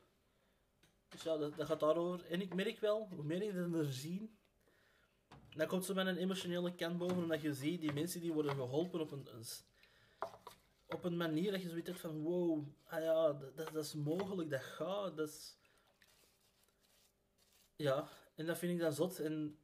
Dus 1.09 1.23
ja, 1.23 1.37
dat, 1.37 1.57
dat 1.57 1.67
gaat 1.67 1.81
daarover. 1.81 2.27
En 2.27 2.41
ik 2.41 2.55
merk 2.55 2.79
wel, 2.79 3.09
hoe 3.15 3.25
meer 3.25 3.43
ik 3.43 3.55
er 3.55 3.93
zie, 3.93 4.35
dan 5.57 5.67
komt 5.67 5.85
ze 5.85 5.95
met 5.95 6.07
een 6.07 6.17
emotionele 6.17 6.75
kant 6.75 6.99
boven, 6.99 7.17
omdat 7.17 7.41
je 7.41 7.55
ziet, 7.55 7.81
die 7.81 7.93
mensen 7.93 8.21
die 8.21 8.33
worden 8.33 8.55
geholpen 8.55 9.01
op 9.01 9.13
een, 9.13 9.27
op 10.87 11.05
een 11.05 11.17
manier 11.17 11.51
dat 11.51 11.63
je 11.63 11.69
zoiets 11.69 11.89
hebt 11.89 12.01
van, 12.01 12.23
wow, 12.23 12.67
ah 12.85 13.03
ja, 13.03 13.33
dat, 13.33 13.73
dat, 13.73 13.85
is 13.85 13.95
mogelijk, 13.95 14.51
dat 14.51 14.63
gaat, 14.63 15.17
dat 15.17 15.29
is... 15.29 15.57
Ja, 17.77 18.09
en 18.35 18.47
dat 18.47 18.59
vind 18.59 18.73
ik 18.73 18.79
dan 18.79 18.93
zot. 18.93 19.19
En 19.19 19.59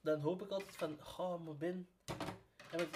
dan 0.00 0.20
hoop 0.20 0.42
ik 0.42 0.50
altijd 0.50 0.76
van, 0.76 0.98
oh, 1.18 1.44
maar 1.44 1.56
Ben... 1.56 1.88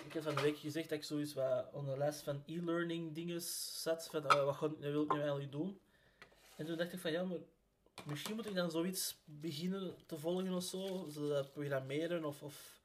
Ik 0.04 0.12
heb 0.12 0.22
van 0.22 0.34
de 0.34 0.40
week 0.40 0.58
gezegd 0.58 0.88
dat 0.88 0.98
ik 0.98 1.04
zoiets 1.04 1.34
wat 1.34 1.72
onder 1.72 1.92
de 1.92 1.98
lijst 1.98 2.22
van 2.22 2.42
e-learning 2.46 3.14
dingen 3.14 3.40
zat, 3.40 4.08
van 4.08 4.24
uh, 4.24 4.44
wat 4.44 4.56
ga, 4.56 4.70
wil 4.78 5.02
ik 5.02 5.12
nu 5.12 5.18
eigenlijk 5.18 5.52
doen? 5.52 5.80
En 6.56 6.66
toen 6.66 6.76
dacht 6.76 6.92
ik 6.92 6.98
van, 6.98 7.12
ja, 7.12 7.24
maar 7.24 7.38
misschien 8.06 8.34
moet 8.34 8.46
ik 8.46 8.54
dan 8.54 8.70
zoiets 8.70 9.16
beginnen 9.24 9.94
te 10.06 10.18
volgen 10.18 10.52
of 10.52 10.62
zo, 10.62 11.06
zodat 11.08 11.52
programmeren 11.52 12.24
of, 12.24 12.42
of 12.42 12.80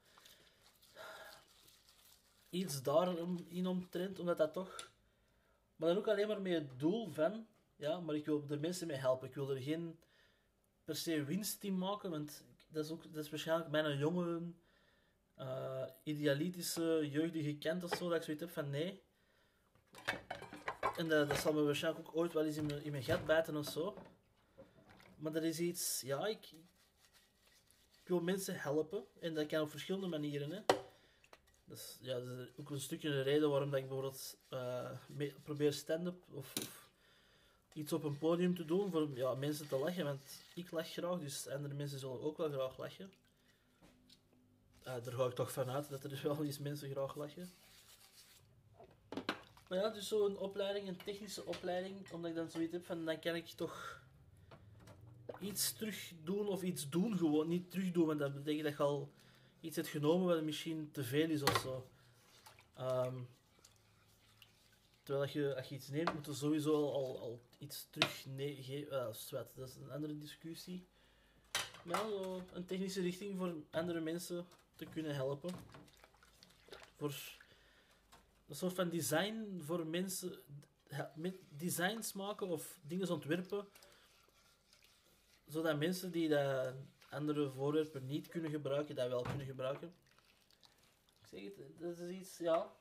iets 2.50 2.82
daarin 2.82 3.66
omtrent, 3.66 4.18
omdat 4.18 4.36
dat 4.36 4.52
toch... 4.52 4.92
Maar 5.76 5.88
dan 5.88 5.98
ook 5.98 6.08
alleen 6.08 6.28
maar 6.28 6.40
met 6.40 6.52
het 6.52 6.78
doel 6.78 7.10
van, 7.10 7.46
ja, 7.76 8.00
maar 8.00 8.14
ik 8.14 8.24
wil 8.24 8.44
er 8.48 8.60
mensen 8.60 8.86
mee 8.86 8.96
helpen. 8.96 9.28
Ik 9.28 9.34
wil 9.34 9.50
er 9.50 9.62
geen 9.62 9.98
per 10.84 10.96
se 10.96 11.24
winst 11.24 11.64
in 11.64 11.78
maken, 11.78 12.10
want 12.10 12.44
dat 12.68 12.84
is, 12.84 12.90
ook, 12.90 13.12
dat 13.12 13.24
is 13.24 13.30
waarschijnlijk 13.30 13.70
mijn 13.70 13.98
jonge, 13.98 14.52
uh, 15.38 15.84
idealistische, 16.02 17.08
jeugdige 17.10 17.58
kent 17.58 17.84
of 17.84 17.90
zo, 17.96 18.08
dat 18.08 18.16
ik 18.16 18.22
zoiets 18.22 18.42
heb 18.42 18.52
van 18.52 18.70
nee. 18.70 19.02
En 20.96 21.08
dat, 21.08 21.28
dat 21.28 21.38
zal 21.38 21.52
me 21.52 21.62
waarschijnlijk 21.62 22.08
ook 22.08 22.16
ooit 22.16 22.32
wel 22.32 22.44
eens 22.44 22.56
in 22.56 22.66
mijn, 22.66 22.84
in 22.84 22.90
mijn 22.90 23.02
gat 23.02 23.26
bijten 23.26 23.56
of 23.56 23.66
zo. 23.66 23.96
Maar 25.24 25.32
dat 25.32 25.42
is 25.42 25.58
iets, 25.58 26.00
ja, 26.00 26.26
ik, 26.26 26.52
wil 28.04 28.20
mensen 28.20 28.60
helpen. 28.60 29.04
En 29.20 29.34
dat 29.34 29.46
kan 29.46 29.60
op 29.60 29.70
verschillende 29.70 30.06
manieren. 30.06 30.50
Hè. 30.50 30.60
Dat 31.64 31.78
is, 31.78 31.98
ja, 32.00 32.20
dat 32.20 32.38
is 32.38 32.48
ook 32.56 32.70
een 32.70 32.80
stukje 32.80 33.10
de 33.10 33.22
reden 33.22 33.50
waarom 33.50 33.70
dat 33.70 33.78
ik 33.78 33.88
bijvoorbeeld 33.88 34.36
uh, 34.50 34.90
probeer 35.42 35.72
stand-up 35.72 36.24
of, 36.32 36.52
of, 36.60 36.88
iets 37.72 37.92
op 37.92 38.04
een 38.04 38.18
podium 38.18 38.54
te 38.54 38.64
doen 38.64 38.90
voor 38.90 39.08
ja, 39.14 39.34
mensen 39.34 39.68
te 39.68 39.76
lachen. 39.76 40.04
Want 40.04 40.42
ik 40.54 40.70
lach 40.70 40.88
graag, 40.88 41.18
dus 41.18 41.48
andere 41.48 41.74
mensen 41.74 41.98
zullen 41.98 42.20
ook 42.20 42.36
wel 42.36 42.50
graag 42.50 42.78
lachen. 42.78 43.12
Uh, 44.86 45.04
daar 45.04 45.12
ga 45.14 45.24
ik 45.24 45.34
toch 45.34 45.52
vanuit 45.52 45.88
dat 45.88 46.02
er 46.02 46.08
dus 46.08 46.22
wel 46.22 46.44
eens 46.44 46.58
mensen 46.58 46.90
graag 46.90 47.16
lachen. 47.16 47.50
Maar 49.68 49.78
ja, 49.78 49.88
dus 49.88 50.08
zo'n 50.08 50.38
opleiding, 50.38 50.88
een 50.88 51.02
technische 51.04 51.44
opleiding, 51.44 52.10
omdat 52.12 52.30
ik 52.30 52.36
dan 52.36 52.50
zoiets 52.50 52.72
heb 52.72 52.84
van, 52.84 53.04
dan 53.04 53.20
kan 53.20 53.34
ik 53.34 53.46
toch 53.46 54.02
iets 55.40 55.72
terug 55.72 56.12
doen 56.24 56.46
of 56.46 56.62
iets 56.62 56.88
doen 56.88 57.18
gewoon. 57.18 57.48
Niet 57.48 57.70
terug 57.70 57.90
doen, 57.90 58.06
want 58.06 58.18
dat 58.18 58.34
betekent 58.34 58.64
dat 58.64 58.76
je 58.76 58.82
al 58.82 59.12
iets 59.60 59.76
hebt 59.76 59.88
genomen 59.88 60.26
wat 60.26 60.42
misschien 60.42 60.90
te 60.92 61.04
veel 61.04 61.30
is 61.30 61.42
of 61.42 61.58
zo. 61.58 61.88
Um, 62.80 63.28
terwijl 65.02 65.24
als 65.24 65.32
je, 65.32 65.56
als 65.56 65.68
je 65.68 65.74
iets 65.74 65.88
neemt, 65.88 66.14
moet 66.14 66.26
je 66.26 66.34
sowieso 66.34 66.90
al, 66.90 67.18
al 67.20 67.42
iets 67.58 67.86
terug 67.90 68.22
geven. 68.22 68.92
Uh, 68.92 69.44
dat 69.54 69.68
is 69.68 69.76
een 69.76 69.90
andere 69.90 70.18
discussie. 70.18 70.86
Maar 71.84 72.08
zo 72.08 72.42
een 72.52 72.64
technische 72.64 73.00
richting 73.00 73.38
voor 73.38 73.54
andere 73.70 74.00
mensen 74.00 74.46
te 74.74 74.84
kunnen 74.84 75.14
helpen. 75.14 75.50
Voor 76.96 77.14
een 78.48 78.54
soort 78.54 78.74
van 78.74 78.88
design 78.88 79.60
voor 79.64 79.86
mensen. 79.86 80.32
Designs 81.48 82.12
maken 82.12 82.48
of 82.48 82.78
dingen 82.82 83.10
ontwerpen. 83.10 83.66
Zodat 85.54 85.78
mensen 85.78 86.10
die 86.10 86.36
andere 87.10 87.50
voorwerpen 87.50 88.06
niet 88.06 88.28
kunnen 88.28 88.50
gebruiken, 88.50 88.94
dat 88.94 89.08
wel 89.08 89.22
kunnen 89.22 89.46
gebruiken. 89.46 89.94
Ik 91.20 91.26
zeg 91.28 91.42
het, 91.42 91.78
dat 91.78 91.98
is 91.98 92.16
iets, 92.16 92.38
ja. 92.38 92.72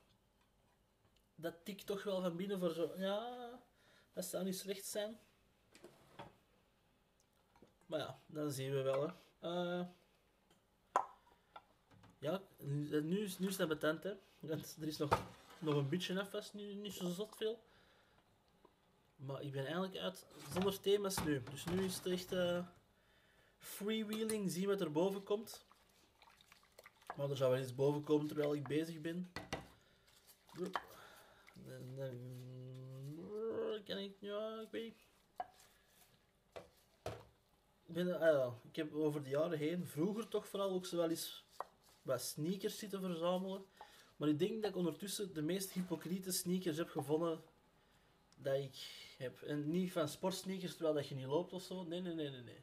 Dat 1.36 1.54
tikt 1.64 1.86
toch 1.86 2.04
wel 2.04 2.22
van 2.22 2.36
binnen 2.36 2.60
voor 2.60 2.74
zo. 2.74 2.94
Ja, 2.98 3.50
dat 4.14 4.26
zou 4.26 4.44
niet 4.44 4.58
slecht 4.58 4.86
zijn. 4.86 5.20
Maar 7.86 8.00
ja, 8.00 8.20
dan 8.26 8.52
zien 8.52 8.72
we 8.72 8.82
wel. 8.82 9.08
Hè. 9.08 9.12
Uh, 9.50 9.86
ja, 12.20 12.42
nu, 12.58 13.02
nu 13.02 13.24
is 13.24 13.58
het 13.58 13.68
betent, 13.68 14.04
hè. 14.04 14.14
Want 14.40 14.78
er 14.82 14.88
is 14.88 14.98
nog, 14.98 15.24
nog 15.60 15.76
een 15.76 15.90
beetje 15.90 16.20
af 16.20 16.30
vast, 16.30 16.54
nu 16.54 16.74
niet 16.74 16.94
zo 16.94 17.10
zot 17.10 17.36
veel. 17.36 17.60
Maar 19.26 19.42
ik 19.42 19.52
ben 19.52 19.66
eigenlijk 19.66 19.98
uit 19.98 20.26
zonder 20.54 20.80
thema's 20.80 21.24
nu. 21.24 21.44
Dus 21.52 21.66
nu 21.66 21.84
is 21.84 21.96
het 21.96 22.06
echt 22.06 22.34
uh, 22.34 22.66
freewheeling, 23.58 24.52
zien 24.52 24.68
wat 24.68 24.82
er 24.82 24.92
boven 24.92 25.24
komt. 25.24 25.66
Maar 27.16 27.30
er 27.30 27.38
zou 27.38 27.52
wel 27.52 27.62
iets 27.62 27.76
boven 27.76 28.04
komen 28.04 28.28
terwijl 28.28 28.56
ik 28.56 28.68
bezig 28.68 29.02
ben. 29.02 29.32
Kan 33.86 33.98
ik, 33.98 34.16
ja, 34.20 34.60
ik 34.60 34.72
weet. 34.72 34.96
Ik, 37.86 37.94
ben, 37.94 38.20
ah 38.20 38.54
ik 38.64 38.76
heb 38.76 38.94
over 38.94 39.24
de 39.24 39.30
jaren 39.30 39.58
heen, 39.58 39.88
vroeger 39.88 40.28
toch 40.28 40.48
vooral 40.48 40.70
ook 40.70 40.86
zo 40.86 40.98
wel 40.98 41.10
eens 41.10 41.46
wat 42.02 42.22
sneakers 42.22 42.78
zitten 42.78 43.02
verzamelen. 43.02 43.66
Maar 44.16 44.30
ik 44.30 44.40
denk 44.40 44.62
dat 44.62 44.72
ik 44.72 44.78
ondertussen 44.78 45.34
de 45.34 45.42
meest 45.42 45.72
hypocriete 45.72 46.32
sneakers 46.32 46.78
heb 46.78 46.90
gevonden 46.90 47.44
dat 48.44 48.56
ik 48.56 48.76
heb. 49.18 49.42
En 49.42 49.72
niet 49.72 49.92
van 49.92 50.08
sportsneakers 50.08 50.72
terwijl 50.72 50.96
dat 50.96 51.08
je 51.08 51.16
niet 51.16 51.26
loopt 51.26 51.54
of 51.54 51.64
zo. 51.64 51.84
Nee, 51.84 52.02
nee, 52.02 52.14
nee, 52.14 52.30
nee. 52.30 52.62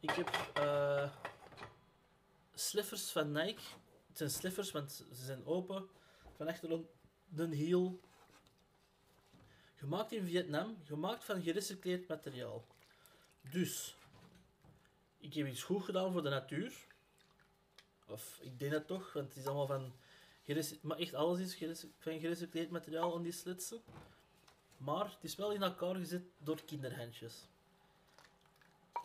Ik 0.00 0.10
heb 0.10 0.52
uh, 0.58 1.12
slippers 2.54 3.10
van 3.10 3.32
Nike. 3.32 3.62
Het 4.08 4.16
zijn 4.16 4.30
slippers, 4.30 4.70
want 4.70 4.92
ze 4.92 5.24
zijn 5.24 5.46
open. 5.46 5.88
Van 6.36 6.48
achter 6.48 6.80
de 7.28 7.56
heel. 7.56 8.00
Gemaakt 9.74 10.12
in 10.12 10.26
Vietnam. 10.26 10.76
Gemaakt 10.84 11.24
van 11.24 11.42
gerecycleerd 11.42 12.08
materiaal. 12.08 12.66
Dus, 13.50 13.96
ik 15.18 15.34
heb 15.34 15.46
iets 15.46 15.62
goed 15.62 15.84
gedaan 15.84 16.12
voor 16.12 16.22
de 16.22 16.28
natuur. 16.28 16.86
Of 18.06 18.38
ik 18.42 18.58
denk 18.58 18.72
dat 18.72 18.86
toch, 18.86 19.12
want 19.12 19.28
het 19.28 19.36
is 19.36 19.46
allemaal 19.46 19.66
van... 19.66 19.92
Maar 20.80 20.98
echt 20.98 21.14
alles 21.14 21.40
is 21.40 21.84
van 21.98 22.20
gerecycleerd 22.20 22.70
materiaal 22.70 23.14
aan 23.14 23.22
die 23.22 23.32
slitsen. 23.32 23.82
Maar 24.76 25.04
het 25.04 25.24
is 25.24 25.36
wel 25.36 25.52
in 25.52 25.62
elkaar 25.62 25.94
gezet 25.94 26.22
door 26.38 26.64
kinderhandjes. 26.64 27.48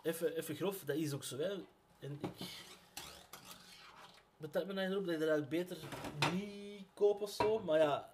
Even, 0.04 0.36
even 0.36 0.56
grof, 0.56 0.84
dat 0.84 0.96
is 0.96 1.14
ook 1.14 1.24
zo. 1.24 1.38
Hè. 1.38 1.52
En 2.00 2.20
ik... 2.22 2.48
Betrek 4.38 4.66
me 4.66 4.82
erop 4.82 5.06
dat 5.06 5.20
je 5.20 5.26
dat 5.26 5.50
beter 5.50 5.78
niet 6.32 6.86
koop 6.94 7.22
of 7.22 7.30
zo. 7.30 7.60
Maar 7.60 7.80
ja... 7.80 8.14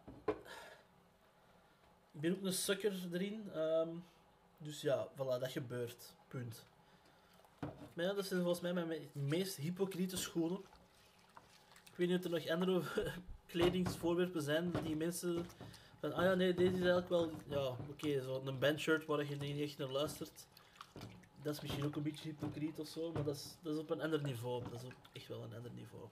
Ik 2.12 2.22
ben 2.22 2.38
ook 2.38 2.44
een 2.44 2.54
sukker 2.54 3.08
erin. 3.12 3.58
Um, 3.58 4.04
dus 4.58 4.82
ja, 4.82 5.08
voilà, 5.14 5.40
dat 5.40 5.52
gebeurt. 5.52 6.16
Punt. 6.28 6.66
Maar 7.94 8.16
dat 8.16 8.26
zijn 8.26 8.42
volgens 8.42 8.62
mij 8.62 8.74
mijn 8.74 9.10
meest 9.12 9.56
hypocriete 9.56 10.18
schoenen. 10.18 10.62
Ik 12.00 12.08
weet 12.08 12.18
niet 12.18 12.26
of 12.26 12.32
er 12.32 12.40
nog 12.40 12.50
andere 12.50 12.82
kledingsvoorwerpen 13.54 14.42
zijn 14.42 14.72
die 14.84 14.96
mensen 14.96 15.46
van, 16.00 16.14
ah 16.14 16.24
ja, 16.24 16.34
nee, 16.34 16.54
deze 16.54 16.72
is 16.72 16.82
eigenlijk 16.82 17.10
wel, 17.10 17.32
ja, 17.48 17.76
oké, 17.90 18.22
zo 18.22 18.42
een 18.46 18.60
bandshirt 18.60 19.06
waar 19.06 19.26
je 19.26 19.36
niet 19.36 19.62
echt 19.62 19.78
naar 19.78 19.88
luistert. 19.88 20.48
Dat 21.42 21.54
is 21.54 21.62
misschien 21.62 21.86
ook 21.86 21.96
een 21.96 22.04
beetje 22.04 22.30
hypocriet 22.30 22.80
of 22.80 22.88
zo, 22.88 23.12
maar 23.12 23.24
dat 23.24 23.36
is, 23.36 23.56
dat 23.62 23.74
is 23.74 23.80
op 23.80 23.90
een 23.90 24.02
ander 24.02 24.22
niveau. 24.22 24.64
Dat 24.64 24.74
is 24.74 24.86
ook 24.86 24.92
echt 25.14 25.28
wel 25.28 25.44
een 25.44 25.56
ander 25.56 25.72
niveau. 25.72 26.04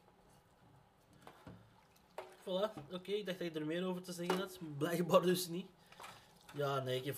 Voilà, 2.41 2.91
oké, 2.91 3.11
ik 3.11 3.25
dacht 3.25 3.39
dat 3.39 3.53
je 3.53 3.59
er 3.59 3.65
meer 3.65 3.85
over 3.85 4.01
te 4.01 4.11
zeggen 4.11 4.37
had. 4.37 4.59
Blijkbaar 4.77 5.21
dus 5.21 5.47
niet. 5.47 5.67
Ja, 6.55 6.79
nee, 6.79 7.01
ik 7.01 7.15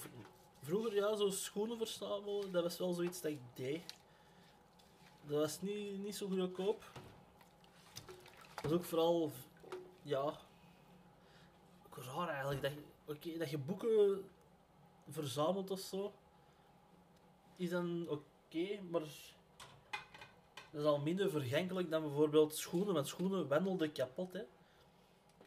vroeger 0.62 0.96
ja, 0.96 1.16
zo 1.16 1.30
schoenen 1.30 1.78
verzamelen, 1.78 2.52
dat 2.52 2.64
was 2.64 2.78
wel 2.78 2.94
zoiets 2.94 3.22
dat 3.22 3.32
ik 3.32 3.42
deed. 3.54 3.82
Dat 5.28 5.40
was 5.40 5.62
niet, 5.62 6.04
niet 6.04 6.16
zo 6.16 6.28
goedkoop. 6.28 6.84
Dat 8.62 8.72
was 8.72 8.80
ook 8.80 8.86
vooral, 8.86 9.32
ja, 10.02 10.24
ook 11.86 11.98
raar 11.98 12.28
eigenlijk. 12.28 12.62
Dat 13.06 13.24
je, 13.24 13.38
dat 13.38 13.50
je 13.50 13.58
boeken 13.58 14.24
verzamelt 15.10 15.72
of 15.72 15.80
zo, 15.80 16.14
is 17.56 17.70
dan 17.70 18.06
oké, 18.10 18.82
maar 18.90 19.02
dat 20.72 20.82
is 20.82 20.84
al 20.84 21.00
minder 21.00 21.30
vergankelijk 21.30 21.90
dan 21.90 22.02
bijvoorbeeld 22.02 22.56
schoenen, 22.56 22.94
want 22.94 23.08
schoenen 23.08 23.48
wendelden 23.48 23.92
kapot. 23.92 24.34
Hè. 24.34 24.42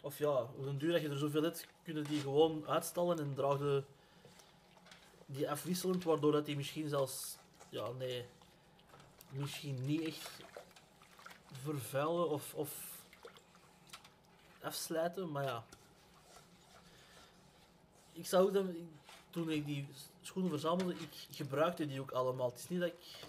Of 0.03 0.19
ja, 0.19 0.43
op 0.43 0.67
een 0.67 0.79
duur 0.79 0.93
dat 0.93 1.01
je 1.01 1.09
er 1.09 1.19
zoveel 1.19 1.43
hebt, 1.43 1.67
kunnen 1.83 2.05
die 2.05 2.21
gewoon 2.21 2.67
uitstallen 2.67 3.19
en 3.19 3.35
draagden 3.35 3.87
die 5.27 5.51
afwisselend, 5.51 6.05
waardoor 6.05 6.33
dat 6.33 6.47
die 6.47 6.57
misschien 6.57 6.89
zelfs, 6.89 7.39
ja 7.69 7.91
nee, 7.91 8.25
misschien 9.31 9.87
niet 9.87 10.03
echt 10.03 10.31
vervuilen 11.53 12.31
of, 12.31 12.55
of 12.55 12.92
afsluiten, 14.63 15.31
maar 15.31 15.45
ja. 15.45 15.65
Ik 18.13 18.27
zou 18.27 18.53
dan, 18.53 18.77
toen 19.31 19.51
ik 19.51 19.67
die 19.67 19.87
schoenen 20.21 20.51
verzamelde, 20.51 20.95
ik 20.95 21.27
gebruikte 21.31 21.87
die 21.87 22.01
ook 22.01 22.11
allemaal. 22.11 22.51
Het 22.51 22.59
is 22.59 22.69
niet 22.69 22.81
dat 22.81 22.89
ik 22.89 23.27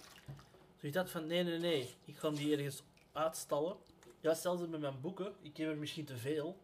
zoiets 0.80 0.98
had 0.98 1.10
van, 1.10 1.28
nee, 1.28 1.44
nee, 1.44 1.60
nee, 1.60 1.96
ik 2.06 2.18
ga 2.18 2.30
die 2.30 2.56
ergens 2.56 2.82
uitstallen. 3.12 3.78
Ja, 4.20 4.34
zelfs 4.34 4.68
met 4.68 4.80
mijn 4.80 5.02
boeken, 5.02 5.34
ik 5.42 5.58
heb 5.58 5.70
er 5.70 5.78
misschien 5.78 6.06
te 6.06 6.18
veel. 6.18 6.58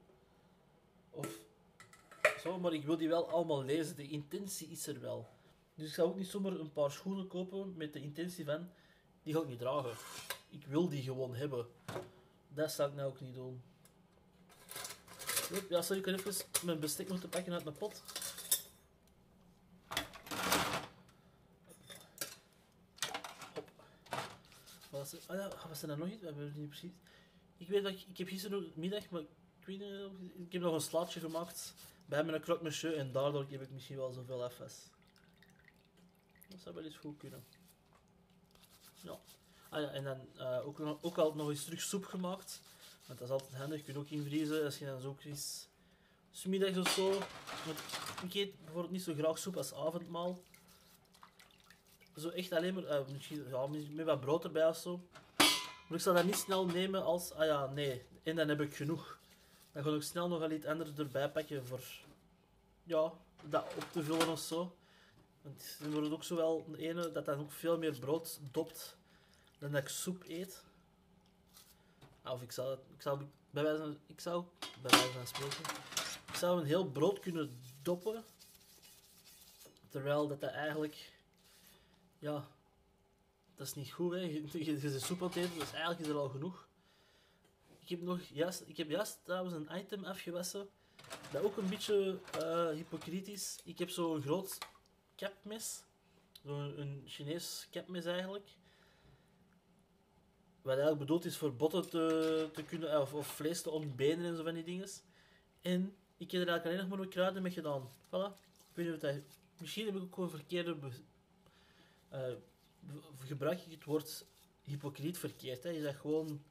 Of 1.09 1.39
zo, 2.39 2.59
maar 2.59 2.73
ik 2.73 2.85
wil 2.85 2.97
die 2.97 3.07
wel 3.07 3.29
allemaal 3.29 3.63
lezen. 3.63 3.95
De 3.95 4.07
intentie 4.07 4.67
is 4.67 4.87
er 4.87 4.99
wel. 4.99 5.27
Dus 5.75 5.87
ik 5.87 5.93
zou 5.93 6.09
ook 6.09 6.17
niet 6.17 6.27
zomaar 6.27 6.51
een 6.51 6.73
paar 6.73 6.91
schoenen 6.91 7.27
kopen 7.27 7.73
met 7.77 7.93
de 7.93 8.01
intentie 8.01 8.45
van, 8.45 8.69
die 9.23 9.33
ga 9.33 9.39
ik 9.39 9.47
niet 9.47 9.59
dragen. 9.59 9.93
Ik 10.49 10.65
wil 10.65 10.89
die 10.89 11.03
gewoon 11.03 11.35
hebben. 11.35 11.67
Dat 12.53 12.71
zou 12.71 12.89
ik 12.89 12.95
nou 12.95 13.09
ook 13.09 13.21
niet 13.21 13.33
doen. 13.33 13.61
Ja, 15.49 15.81
sorry, 15.81 15.97
ik 15.97 16.03
kan 16.03 16.13
even 16.13 16.65
mijn 16.65 16.79
bestek 16.79 17.09
moeten 17.09 17.29
pakken 17.29 17.53
uit 17.53 17.63
mijn 17.63 17.77
pot. 17.77 18.03
Was 24.89 25.13
er? 25.13 25.19
Ah 25.27 25.37
ja, 25.37 25.67
was 25.67 25.81
er 25.81 25.87
nou 25.87 25.99
nog 25.99 26.09
iets? 26.09 26.19
We 26.19 26.25
hebben 26.25 26.45
het 26.45 26.55
niet 26.55 26.69
precies. 26.69 26.91
Ik 27.57 27.67
weet 27.67 27.83
dat 27.83 27.91
ik, 27.91 28.17
heb 28.17 28.27
gisteren 28.27 28.71
middag, 28.75 29.09
maar 29.09 29.21
ik 29.21 29.65
weet 29.65 29.79
niet, 29.79 30.31
ik 30.45 30.51
heb 30.51 30.61
nog 30.61 30.73
een 30.73 30.81
slaatje 30.81 31.19
gemaakt 31.19 31.73
bij 32.05 32.23
mijn 32.23 32.41
croque 32.41 32.63
monsieur 32.63 32.97
en 32.97 33.11
daardoor 33.11 33.45
heb 33.49 33.61
ik 33.61 33.69
misschien 33.69 33.97
wel 33.97 34.11
zoveel 34.11 34.49
FS. 34.49 34.89
Dat 36.49 36.59
zou 36.59 36.75
wel 36.75 36.83
eens 36.83 36.97
goed 36.97 37.17
kunnen. 37.17 37.43
Ja. 39.01 39.19
Ah 39.69 39.95
en 39.95 40.03
dan 40.03 40.27
eh, 40.37 40.67
ook, 40.67 40.79
ook 41.01 41.17
al 41.17 41.35
nog 41.35 41.49
eens 41.49 41.63
terug 41.63 41.81
soep 41.81 42.05
gemaakt. 42.05 42.61
Want 43.09 43.21
dat 43.21 43.27
is 43.27 43.33
altijd 43.33 43.61
handig, 43.61 43.85
je 43.85 43.97
ook 43.97 44.09
invriezen 44.09 44.63
als 44.65 44.77
je 44.77 44.85
dan 44.85 45.01
zo 45.01 45.17
eens 45.25 45.67
smiddags 46.31 46.77
of 46.77 46.89
zo. 46.89 47.09
Want 47.65 47.79
ik 48.23 48.33
eet 48.33 48.63
bijvoorbeeld 48.63 48.91
niet 48.91 49.03
zo 49.03 49.13
graag 49.13 49.37
soep 49.37 49.57
als 49.57 49.73
avondmaal. 49.73 50.39
Zo 52.17 52.29
echt 52.29 52.51
alleen 52.51 52.73
maar, 52.73 52.83
eh, 52.83 53.07
misschien 53.11 53.45
ja, 53.49 53.67
met 53.67 54.05
wat 54.05 54.19
brood 54.19 54.43
erbij 54.43 54.67
of 54.67 54.77
zo. 54.77 55.01
Maar 55.87 55.97
ik 55.97 55.99
zal 55.99 56.13
dat 56.13 56.25
niet 56.25 56.35
snel 56.35 56.65
nemen 56.65 57.03
als, 57.03 57.33
ah 57.33 57.45
ja, 57.45 57.65
nee, 57.65 58.03
en 58.23 58.35
dan 58.35 58.47
heb 58.47 58.61
ik 58.61 58.75
genoeg. 58.75 59.19
Dan 59.71 59.83
ga 59.83 59.89
ik 59.89 60.01
snel 60.01 60.27
nog 60.27 60.39
wel 60.39 60.51
iets 60.51 60.65
anders 60.65 60.89
erbij 60.95 61.29
pakken 61.29 61.65
voor, 61.65 61.83
ja, 62.83 63.11
dat 63.41 63.73
op 63.75 63.85
te 63.91 64.03
vullen 64.03 64.29
of 64.29 64.39
zo. 64.39 64.75
Want 65.41 65.77
dan 65.79 65.91
wordt 65.91 66.05
het 66.05 66.15
ook 66.15 66.23
zo 66.23 66.35
wel 66.35 66.65
de 66.71 66.77
ene 66.77 67.11
dat 67.11 67.25
dan 67.25 67.39
ook 67.39 67.51
veel 67.51 67.77
meer 67.77 67.99
brood 67.99 68.39
dopt 68.51 68.97
dan 69.59 69.71
dat 69.71 69.81
ik 69.81 69.87
soep 69.87 70.23
eet. 70.27 70.63
Of 72.31 72.41
ik 72.41 72.51
zou, 72.51 72.77
ik 72.93 73.01
zou 73.01 73.21
bij 73.49 73.63
wijze 73.63 73.79
van, 73.79 73.97
ik 74.07 74.19
zou, 74.19 74.43
bij 74.81 74.91
spreken, 75.25 75.63
ik 76.27 76.35
zou 76.35 76.59
een 76.59 76.65
heel 76.65 76.85
brood 76.85 77.19
kunnen 77.19 77.61
doppen. 77.81 78.23
Terwijl 79.89 80.27
dat, 80.27 80.41
dat 80.41 80.51
eigenlijk, 80.51 81.13
ja, 82.19 82.47
dat 83.55 83.67
is 83.67 83.75
niet 83.75 83.91
goed 83.91 84.11
hè. 84.11 84.19
Je, 84.19 84.43
je, 84.65 84.81
je 84.81 84.99
soep 84.99 85.21
aan 85.21 85.31
het 85.33 85.53
dus 85.53 85.71
eigenlijk 85.71 85.99
is 85.99 86.07
er 86.07 86.17
al 86.17 86.29
genoeg. 86.29 86.67
Ik 87.79 87.89
heb 87.89 88.01
nog 88.01 88.21
juist, 88.21 88.63
ik 88.65 88.77
heb 88.77 88.89
juist 88.89 89.19
trouwens 89.23 89.55
een 89.55 89.77
item 89.77 90.05
afgewassen. 90.05 90.69
Dat 91.31 91.43
ook 91.43 91.57
een 91.57 91.69
beetje 91.69 92.19
eh 92.31 92.69
hypocriet 92.69 93.27
is. 93.27 93.59
Ik 93.63 93.79
heb 93.79 93.89
zo'n 93.89 94.21
groot 94.21 94.57
kapmes. 95.15 95.83
Een 96.45 97.03
Chinees 97.05 97.67
kapmes 97.71 98.05
eigenlijk. 98.05 98.47
Wat 100.61 100.73
eigenlijk 100.73 100.99
bedoeld 100.99 101.25
is 101.25 101.37
voor 101.37 101.53
botten 101.53 101.89
te, 101.89 102.49
te 102.53 102.63
kunnen, 102.63 103.01
of, 103.01 103.13
of 103.13 103.27
vlees 103.27 103.61
te 103.61 103.69
ontbenen 103.69 104.25
en 104.25 104.35
zo 104.35 104.43
van 104.43 104.53
die 104.53 104.63
dingen. 104.63 104.89
En 105.61 105.95
ik 106.17 106.31
heb 106.31 106.41
er 106.41 106.47
eigenlijk 106.47 106.65
alleen 106.65 106.77
nog 106.77 106.87
maar 106.87 106.97
wat 106.97 107.07
kruiden 107.07 107.41
mee 107.41 107.51
gedaan. 107.51 107.89
Voilà. 108.07 108.37
Ik 108.69 108.75
weet 108.75 108.85
niet 108.85 108.95
of 108.95 109.01
dat... 109.01 109.15
Misschien 109.57 109.85
heb 109.85 109.95
ik 109.95 110.01
ook 110.01 110.13
gewoon 110.13 110.29
verkeerde... 110.29 110.75
eh, 112.09 112.33
gebruik 113.19 113.59
ik 113.59 113.71
het 113.71 113.83
woord 113.83 114.25
hypocriet 114.63 115.17
verkeerd. 115.17 115.63
Hè. 115.63 115.71
Is 115.71 115.83
dat 115.83 115.95
gewoon 115.95 116.43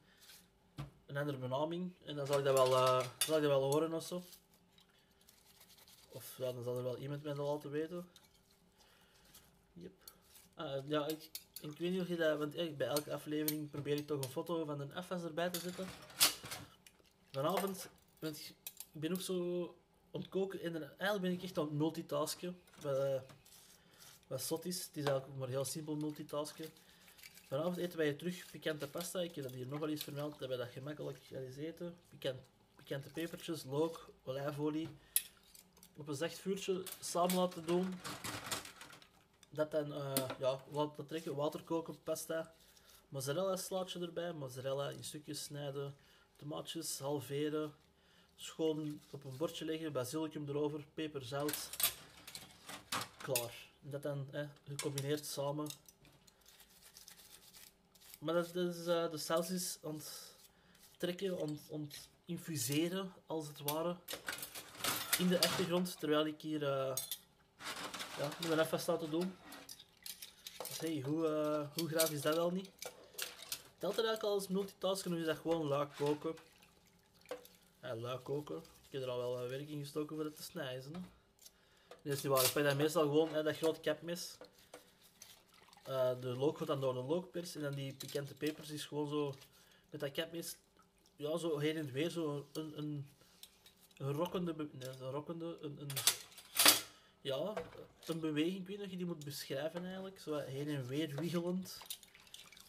een 1.05 1.17
andere 1.17 1.37
benaming? 1.37 1.91
En 2.05 2.15
dan 2.15 2.25
zal 2.25 2.37
ik 2.37 2.43
dat 2.43 2.57
wel, 2.57 2.75
eh, 2.75 3.07
zal 3.17 3.35
ik 3.35 3.41
dat 3.41 3.51
wel 3.51 3.71
horen 3.71 3.93
of 3.93 4.03
zo. 4.05 4.23
Of 6.09 6.35
dan 6.37 6.63
zal 6.63 6.77
er 6.77 6.83
wel 6.83 6.97
iemand 6.97 7.23
mij 7.23 7.33
dat 7.33 7.47
laten 7.47 7.71
weten. 7.71 8.07
Yep. 9.73 9.91
Ah, 10.55 10.87
ja, 10.87 11.07
ik, 11.07 11.29
ik 11.61 11.77
weet 11.77 11.91
niet 11.91 12.01
of 12.01 12.07
je 12.07 12.15
dat... 12.15 12.37
Want 12.37 12.77
bij 12.77 12.87
elke 12.87 13.13
aflevering 13.13 13.69
probeer 13.69 13.97
ik 13.97 14.07
toch 14.07 14.23
een 14.23 14.29
foto 14.29 14.65
van 14.65 14.79
een 14.79 15.03
FS 15.03 15.23
erbij 15.23 15.49
te 15.49 15.59
zetten. 15.59 15.87
Vanavond... 17.31 17.89
Want 18.19 18.37
ik 18.91 19.01
ben 19.01 19.11
ook 19.11 19.21
zo 19.21 19.63
aan 20.11 20.21
het 20.21 20.29
koken. 20.29 20.61
En 20.61 20.73
eigenlijk 20.75 21.21
ben 21.21 21.31
ik 21.31 21.43
echt 21.43 21.57
aan 21.57 21.65
het 21.65 21.73
multitasken. 21.73 22.59
Wat, 22.81 22.97
eh, 22.97 23.21
wat 24.27 24.65
is. 24.65 24.83
Het 24.85 24.97
is 24.97 25.03
eigenlijk 25.03 25.37
maar 25.39 25.47
heel 25.47 25.65
simpel 25.65 25.95
multitasken. 25.95 26.65
Vanavond 27.47 27.77
eten 27.77 27.97
wij 27.97 28.13
terug 28.13 28.45
pikante 28.51 28.87
pasta. 28.87 29.19
Ik 29.19 29.35
heb 29.35 29.43
dat 29.43 29.53
hier 29.53 29.67
nog 29.67 29.79
wel 29.79 29.89
eens 29.89 30.03
vermeld, 30.03 30.39
dat 30.39 30.47
wij 30.47 30.57
dat 30.57 30.69
gemakkelijk 30.71 31.19
eens 31.31 31.55
eten. 31.55 31.95
Pikant, 32.09 32.39
pikante 32.75 33.09
pepertjes, 33.09 33.63
look, 33.63 34.09
olijfolie. 34.23 34.87
Op 35.95 36.07
een 36.07 36.15
zacht 36.15 36.37
vuurtje 36.37 36.83
samen 36.99 37.35
laten 37.35 37.65
doen. 37.65 37.93
Dat 39.49 39.71
dan, 39.71 39.93
eh, 39.93 40.13
ja, 40.39 40.63
laten 40.71 41.05
trekken, 41.05 41.35
water 41.35 41.63
koken, 41.63 42.03
pasta. 42.03 42.53
Mozzarella 43.09 43.55
slaatje 43.55 43.99
erbij, 43.99 44.33
mozzarella 44.33 44.89
in 44.89 45.03
stukjes 45.03 45.43
snijden. 45.43 45.95
Tomaatjes 46.35 46.99
halveren. 46.99 47.73
Schoon 48.35 49.01
op 49.09 49.23
een 49.23 49.37
bordje 49.37 49.65
leggen, 49.65 49.91
basilicum 49.91 50.49
erover, 50.49 50.85
peper, 50.93 51.23
zout. 51.23 51.69
Klaar. 53.17 53.53
Dat 53.81 54.01
dan 54.03 54.27
eh, 54.31 54.47
gecombineerd 54.67 55.25
samen. 55.25 55.67
Maar 58.19 58.33
dat, 58.33 58.53
dat 58.53 58.75
is, 58.75 58.85
eh, 58.85 59.11
de 59.11 59.17
saus 59.17 59.49
is 59.49 59.77
trekken, 60.97 61.37
het- 61.49 61.69
aan 61.73 61.81
het 61.81 62.07
infuseren, 62.25 63.13
als 63.25 63.47
het 63.47 63.59
ware, 63.59 63.95
in 65.17 65.27
de 65.27 65.37
achtergrond, 65.41 65.99
terwijl 65.99 66.25
ik 66.25 66.41
hier 66.41 66.63
eh 66.63 66.95
ja, 68.19 68.29
nu 68.41 68.47
mijn 68.47 68.59
even 68.59 68.99
te 68.99 69.09
doen. 69.09 69.35
Dus 70.67 70.79
hey, 70.79 71.01
hoe, 71.05 71.27
eh, 71.27 71.77
hoe 71.77 71.89
graag 71.89 72.11
is 72.11 72.21
dat 72.21 72.35
wel 72.35 72.51
niet? 72.51 72.69
Telt 73.77 73.97
er 73.97 74.05
eigenlijk 74.05 74.23
al 74.23 74.33
als 74.33 74.47
multitasken 74.47 75.11
of 75.11 75.17
is 75.17 75.25
dat 75.25 75.37
gewoon 75.37 75.67
laag 75.67 75.95
koken? 75.95 76.35
Ja, 77.81 77.95
laag 77.95 78.21
koken. 78.21 78.57
Ik 78.57 78.91
heb 78.91 79.01
er 79.01 79.09
al 79.09 79.19
wel 79.19 79.49
werk 79.49 79.69
in 79.69 79.79
gestoken 79.79 80.15
voor 80.15 80.25
het 80.25 80.35
te 80.35 80.43
snijden. 80.43 80.93
Hè? 80.93 80.99
Dat 82.01 82.13
is 82.13 82.21
niet 82.21 82.31
waar. 82.31 82.43
Ik 82.43 82.51
pak 82.51 82.63
dan 82.63 82.77
meestal 82.77 83.01
gewoon 83.01 83.33
hè, 83.33 83.43
dat 83.43 83.57
grote 83.57 83.79
kapmes. 83.79 84.37
Eh, 85.83 86.11
de 86.19 86.27
look 86.27 86.57
gaat 86.57 86.67
dan 86.67 86.81
door 86.81 86.93
de 86.93 87.03
lookpers 87.03 87.55
en 87.55 87.61
dan 87.61 87.73
die 87.73 87.93
pikante 87.93 88.33
pepers 88.33 88.69
is 88.69 88.85
gewoon 88.85 89.07
zo 89.07 89.35
met 89.89 89.99
dat 89.99 90.11
kapmes, 90.11 90.55
ja, 91.15 91.37
zo 91.37 91.57
heen 91.57 91.77
en 91.77 91.91
weer, 91.91 92.09
zo 92.09 92.47
een, 92.53 92.77
een, 92.77 93.09
een 93.97 94.13
rokkende, 94.13 94.55
nee, 94.55 94.87
een 94.87 95.11
rokkende, 95.11 95.57
een, 95.61 95.77
een, 95.81 95.89
ja, 97.21 97.53
een 98.05 98.19
beweging, 98.19 98.69
ik 98.69 98.79
niet 98.79 98.91
je 98.91 98.97
die 98.97 99.05
moet 99.05 99.25
beschrijven 99.25 99.83
eigenlijk, 99.85 100.19
zo 100.19 100.37
heen 100.37 100.67
en 100.67 100.87
weer 100.87 101.15
wiegelend, 101.15 101.79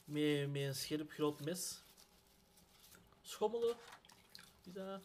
met, 0.04 0.50
met 0.50 0.62
een 0.62 0.74
scherp 0.74 1.10
groot 1.10 1.40
mes. 1.40 1.82
Schommelen, 3.22 3.76
is 4.64 4.72
dat, 4.72 5.00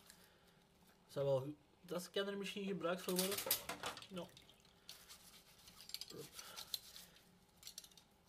wel, 1.13 1.53
dat 1.81 2.09
kan 2.09 2.27
er 2.27 2.37
misschien 2.37 2.65
gebruikt 2.65 3.01
voor 3.01 3.17
worden. 3.17 3.37
Ja. 4.07 4.27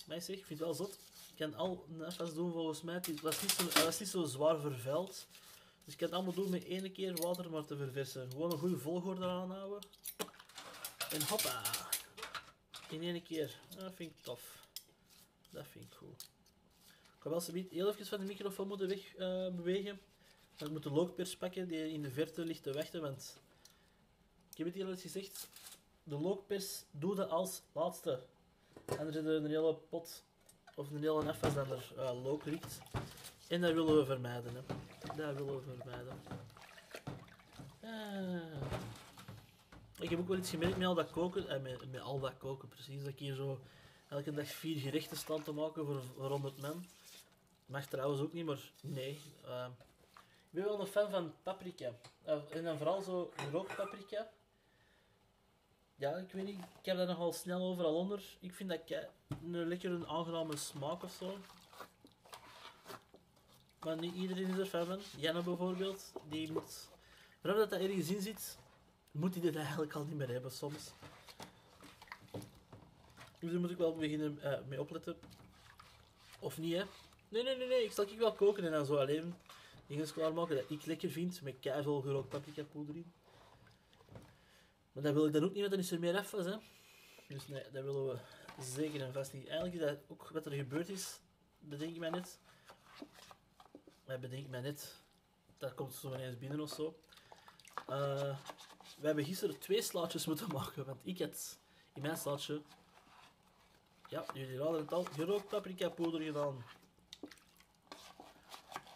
Zeg, 0.07 0.37
ik 0.37 0.44
vind 0.44 0.48
het 0.48 0.59
wel 0.59 0.74
zot. 0.74 0.98
Ik 1.31 1.37
kan 1.37 1.55
al 1.55 1.87
FS 2.11 2.35
doen 2.35 2.52
volgens 2.52 2.83
mij. 2.83 2.94
Het 2.94 3.20
was 3.20 3.42
niet 3.42 3.50
zo, 3.50 3.85
was 3.85 3.98
niet 3.98 4.09
zo 4.09 4.24
zwaar 4.24 4.61
vervuild. 4.61 5.26
Dus 5.85 5.92
ik 5.92 5.98
kan 5.98 6.09
het 6.09 6.16
allemaal 6.16 6.35
doen 6.35 6.50
met 6.50 6.64
één 6.64 6.92
keer 6.92 7.16
water 7.16 7.50
maar 7.50 7.64
te 7.64 7.76
verversen. 7.76 8.31
Gewoon 8.31 8.52
een 8.52 8.59
goede 8.59 8.79
volgorde 8.79 9.24
aanhouden. 9.24 9.88
En 11.11 11.23
hoppa. 11.29 11.62
In 12.88 13.03
één 13.03 13.23
keer. 13.23 13.59
Dat 13.77 13.92
vind 13.95 14.11
ik 14.11 14.23
tof. 14.23 14.66
Dat 15.51 15.66
vind 15.66 15.85
ik 15.85 15.92
goed. 15.92 16.29
Ik 16.87 17.23
ga 17.23 17.31
wel 17.31 17.42
heel 17.71 17.88
even 17.88 18.07
van 18.07 18.19
de 18.21 18.25
microfoon 18.25 18.69
moeten 18.69 18.88
weg 18.88 19.14
eh, 19.14 19.49
bewegen. 19.55 20.01
Ik 20.57 20.71
moet 20.71 20.83
de 20.83 20.90
lookpers 20.90 21.37
pakken 21.37 21.69
die 21.69 21.92
in 21.92 22.03
de 22.03 22.11
verte 22.11 22.45
ligt 22.45 22.62
te 22.62 22.73
wachten. 22.73 23.01
Want 23.01 23.37
ik 24.51 24.57
heb 24.57 24.66
het 24.66 24.77
hier 24.77 24.97
gezegd. 24.97 25.49
De 26.03 26.19
lookpers 26.19 26.85
doe 26.90 27.14
dat 27.14 27.31
als 27.31 27.62
laatste. 27.73 28.23
En 28.85 29.07
er 29.07 29.12
zit 29.12 29.25
een 29.25 29.47
hele 29.47 29.75
pot 29.75 30.23
of 30.75 30.90
een 30.90 31.03
hele 31.03 31.35
FS 31.35 31.55
dat 31.55 31.71
er 31.71 31.92
eh 31.97 32.23
look 32.23 32.45
ligt. 32.45 32.79
En 33.49 33.61
dat 33.61 33.73
willen 33.73 33.97
we 33.97 34.05
vermijden. 34.05 34.55
Hè. 34.55 34.61
Dat 35.16 35.35
willen 35.37 35.57
we 35.57 35.62
vermijden. 35.77 36.21
Ah. 37.83 38.96
Ik 39.99 40.11
heb 40.11 40.19
ook 40.19 40.29
wel 40.29 40.37
iets 40.37 40.51
gemerkt 40.51 40.77
met 40.77 40.87
al 40.87 40.95
dat 40.95 41.11
koken. 41.11 41.49
Eh, 41.49 41.63
met, 41.63 41.91
met 41.91 42.01
al 42.01 42.21
dat 42.21 42.37
koken, 42.39 42.69
precies. 42.69 43.01
Dat 43.01 43.13
ik 43.13 43.19
hier 43.19 43.35
zo 43.35 43.61
elke 44.09 44.33
dag 44.33 44.47
vier 44.47 44.81
gerechten 44.81 45.17
sta 45.17 45.39
te 45.39 45.53
maken 45.53 45.87
voor, 45.87 46.03
voor 46.17 46.31
100 46.31 46.61
man. 46.61 46.85
Mag 47.67 47.87
trouwens 47.87 48.21
ook 48.21 48.33
niet, 48.33 48.47
maar 48.47 48.71
nee. 48.83 49.21
eh, 49.45 49.67
ik 50.51 50.51
ben 50.51 50.65
wel 50.65 50.81
een 50.81 50.87
fan 50.87 51.11
van 51.11 51.35
paprika. 51.43 51.93
Eh, 52.23 52.39
en 52.51 52.65
dan 52.65 52.77
vooral 52.77 53.01
zo 53.01 53.33
rookpaprika. 53.51 54.31
Ja, 55.95 56.17
ik 56.17 56.33
weet 56.33 56.45
niet. 56.45 56.59
Ik 56.59 56.85
heb 56.85 56.97
daar 56.97 57.07
nogal 57.07 57.33
snel 57.33 57.61
overal 57.61 57.95
onder. 57.95 58.23
Ik 58.41 58.55
vind 58.55 58.69
dat 58.69 58.81
een 59.43 59.69
lekker 59.69 59.91
een 59.91 60.07
aangename 60.07 60.57
smaak 60.57 61.03
of 61.03 61.13
zo. 61.13 61.39
Maar 63.81 63.97
niet 63.97 64.15
iedereen 64.15 64.49
is 64.49 64.59
er 64.59 64.67
fan 64.67 64.87
van. 64.87 65.01
Janne 65.17 65.43
bijvoorbeeld, 65.43 66.13
die 66.29 66.53
moet... 66.53 66.89
Vanaf 67.41 67.57
dat 67.57 67.71
dat 67.71 67.81
ergens 67.81 68.11
in 68.11 68.23
zit, 68.23 68.59
moet 69.18 69.35
hij 69.35 69.42
dit 69.42 69.57
eigenlijk 69.57 69.92
al 69.92 70.05
niet 70.05 70.16
meer 70.16 70.29
hebben 70.29 70.50
soms. 70.50 70.92
Dus 73.38 73.50
daar 73.50 73.61
moet 73.61 73.70
ik 73.70 73.79
wel 73.79 73.94
beginnen 73.94 74.38
eh, 74.42 74.59
mee 74.68 74.81
opletten. 74.81 75.16
Of 76.38 76.59
niet, 76.59 76.74
hè? 76.74 76.83
Nee, 77.29 77.42
nee, 77.42 77.57
nee, 77.57 77.68
nee. 77.68 77.85
Ik 77.85 77.92
zal 77.92 78.05
ik 78.05 78.18
wel 78.18 78.33
koken 78.33 78.64
en 78.64 78.70
dan 78.70 78.87
zo 78.87 78.96
alleen 78.96 79.35
dingen 79.87 80.12
klaarmaken 80.12 80.57
dat 80.57 80.70
ik 80.70 80.87
lekker 80.87 81.11
vind. 81.11 81.42
Met 81.42 81.59
keiveel 81.61 82.00
gerookt 82.00 82.29
paprika 82.29 82.62
poeder 82.62 82.96
in. 82.96 83.12
Maar 84.92 85.02
dat 85.02 85.14
wil 85.14 85.26
ik 85.26 85.33
dan 85.33 85.44
ook 85.44 85.52
niet, 85.52 85.61
want 85.61 85.70
dan 85.70 85.81
is 85.81 85.90
er 85.90 85.98
meer 85.98 86.16
afwas, 86.16 86.44
hè. 86.44 86.57
Dus 87.29 87.48
nee, 87.48 87.62
dat 87.72 87.85
willen 87.85 88.07
we 88.07 88.18
zeker 88.61 89.02
en 89.02 89.12
vast 89.12 89.33
niet. 89.33 89.46
Eigenlijk 89.46 89.74
is 89.74 89.88
dat 89.88 89.98
ook 90.09 90.29
wat 90.29 90.46
er 90.46 90.52
gebeurd 90.52 90.88
is, 90.88 91.20
bedenk 91.59 91.94
ik 91.94 91.98
mij 91.98 92.11
net. 92.11 92.38
Maar 94.07 94.18
bedenk 94.18 94.44
ik 94.44 94.50
mij 94.50 94.61
net. 94.61 94.94
Dat 95.59 95.74
komt 95.74 95.94
zo 95.94 96.14
ineens 96.14 96.38
binnen 96.38 96.61
of 96.61 96.70
zo. 96.70 96.98
Eh, 97.87 98.38
we 98.97 99.07
hebben 99.07 99.25
gisteren 99.25 99.59
twee 99.59 99.83
slaatjes 99.83 100.27
moeten 100.27 100.53
maken, 100.53 100.85
want 100.85 100.99
ik 101.03 101.19
had 101.19 101.59
in 101.93 102.03
mijn 102.03 102.17
slaatje, 102.17 102.63
ja, 104.09 104.25
jullie 104.35 104.59
raden 104.59 104.81
het 104.81 104.93
al, 104.93 105.05
gerookt 105.05 105.49
paprika 105.49 105.89
poeder 105.89 106.21
gedaan. 106.21 106.65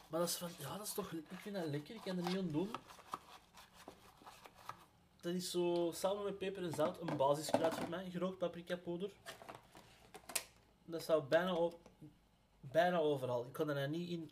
Maar 0.08 0.20
dat 0.20 0.28
is 0.28 0.36
van, 0.36 0.50
ja, 0.58 0.76
dat 0.76 0.86
is 0.86 0.92
toch, 0.92 1.12
ik 1.12 1.38
vind 1.40 1.54
dat 1.54 1.66
lekker, 1.66 1.94
ik 1.94 2.00
kan 2.00 2.18
er 2.18 2.24
niet 2.24 2.38
aan 2.38 2.50
doen. 2.50 2.70
Dat 5.20 5.34
is 5.34 5.50
zo, 5.50 5.90
samen 5.94 6.24
met 6.24 6.38
peper 6.38 6.62
en 6.62 6.74
zout, 6.74 7.00
een 7.00 7.16
basiskruid 7.16 7.74
voor 7.74 7.88
mij, 7.88 8.10
gerookt 8.10 8.38
paprika 8.38 8.76
poeder. 8.76 9.10
Dat 10.84 11.02
staat 11.02 11.28
bijna, 11.28 11.70
bijna 12.60 12.98
overal. 12.98 13.46
Ik 13.46 13.52
kan 13.52 13.68
er 13.68 13.88
niet 13.88 14.10
in. 14.10 14.30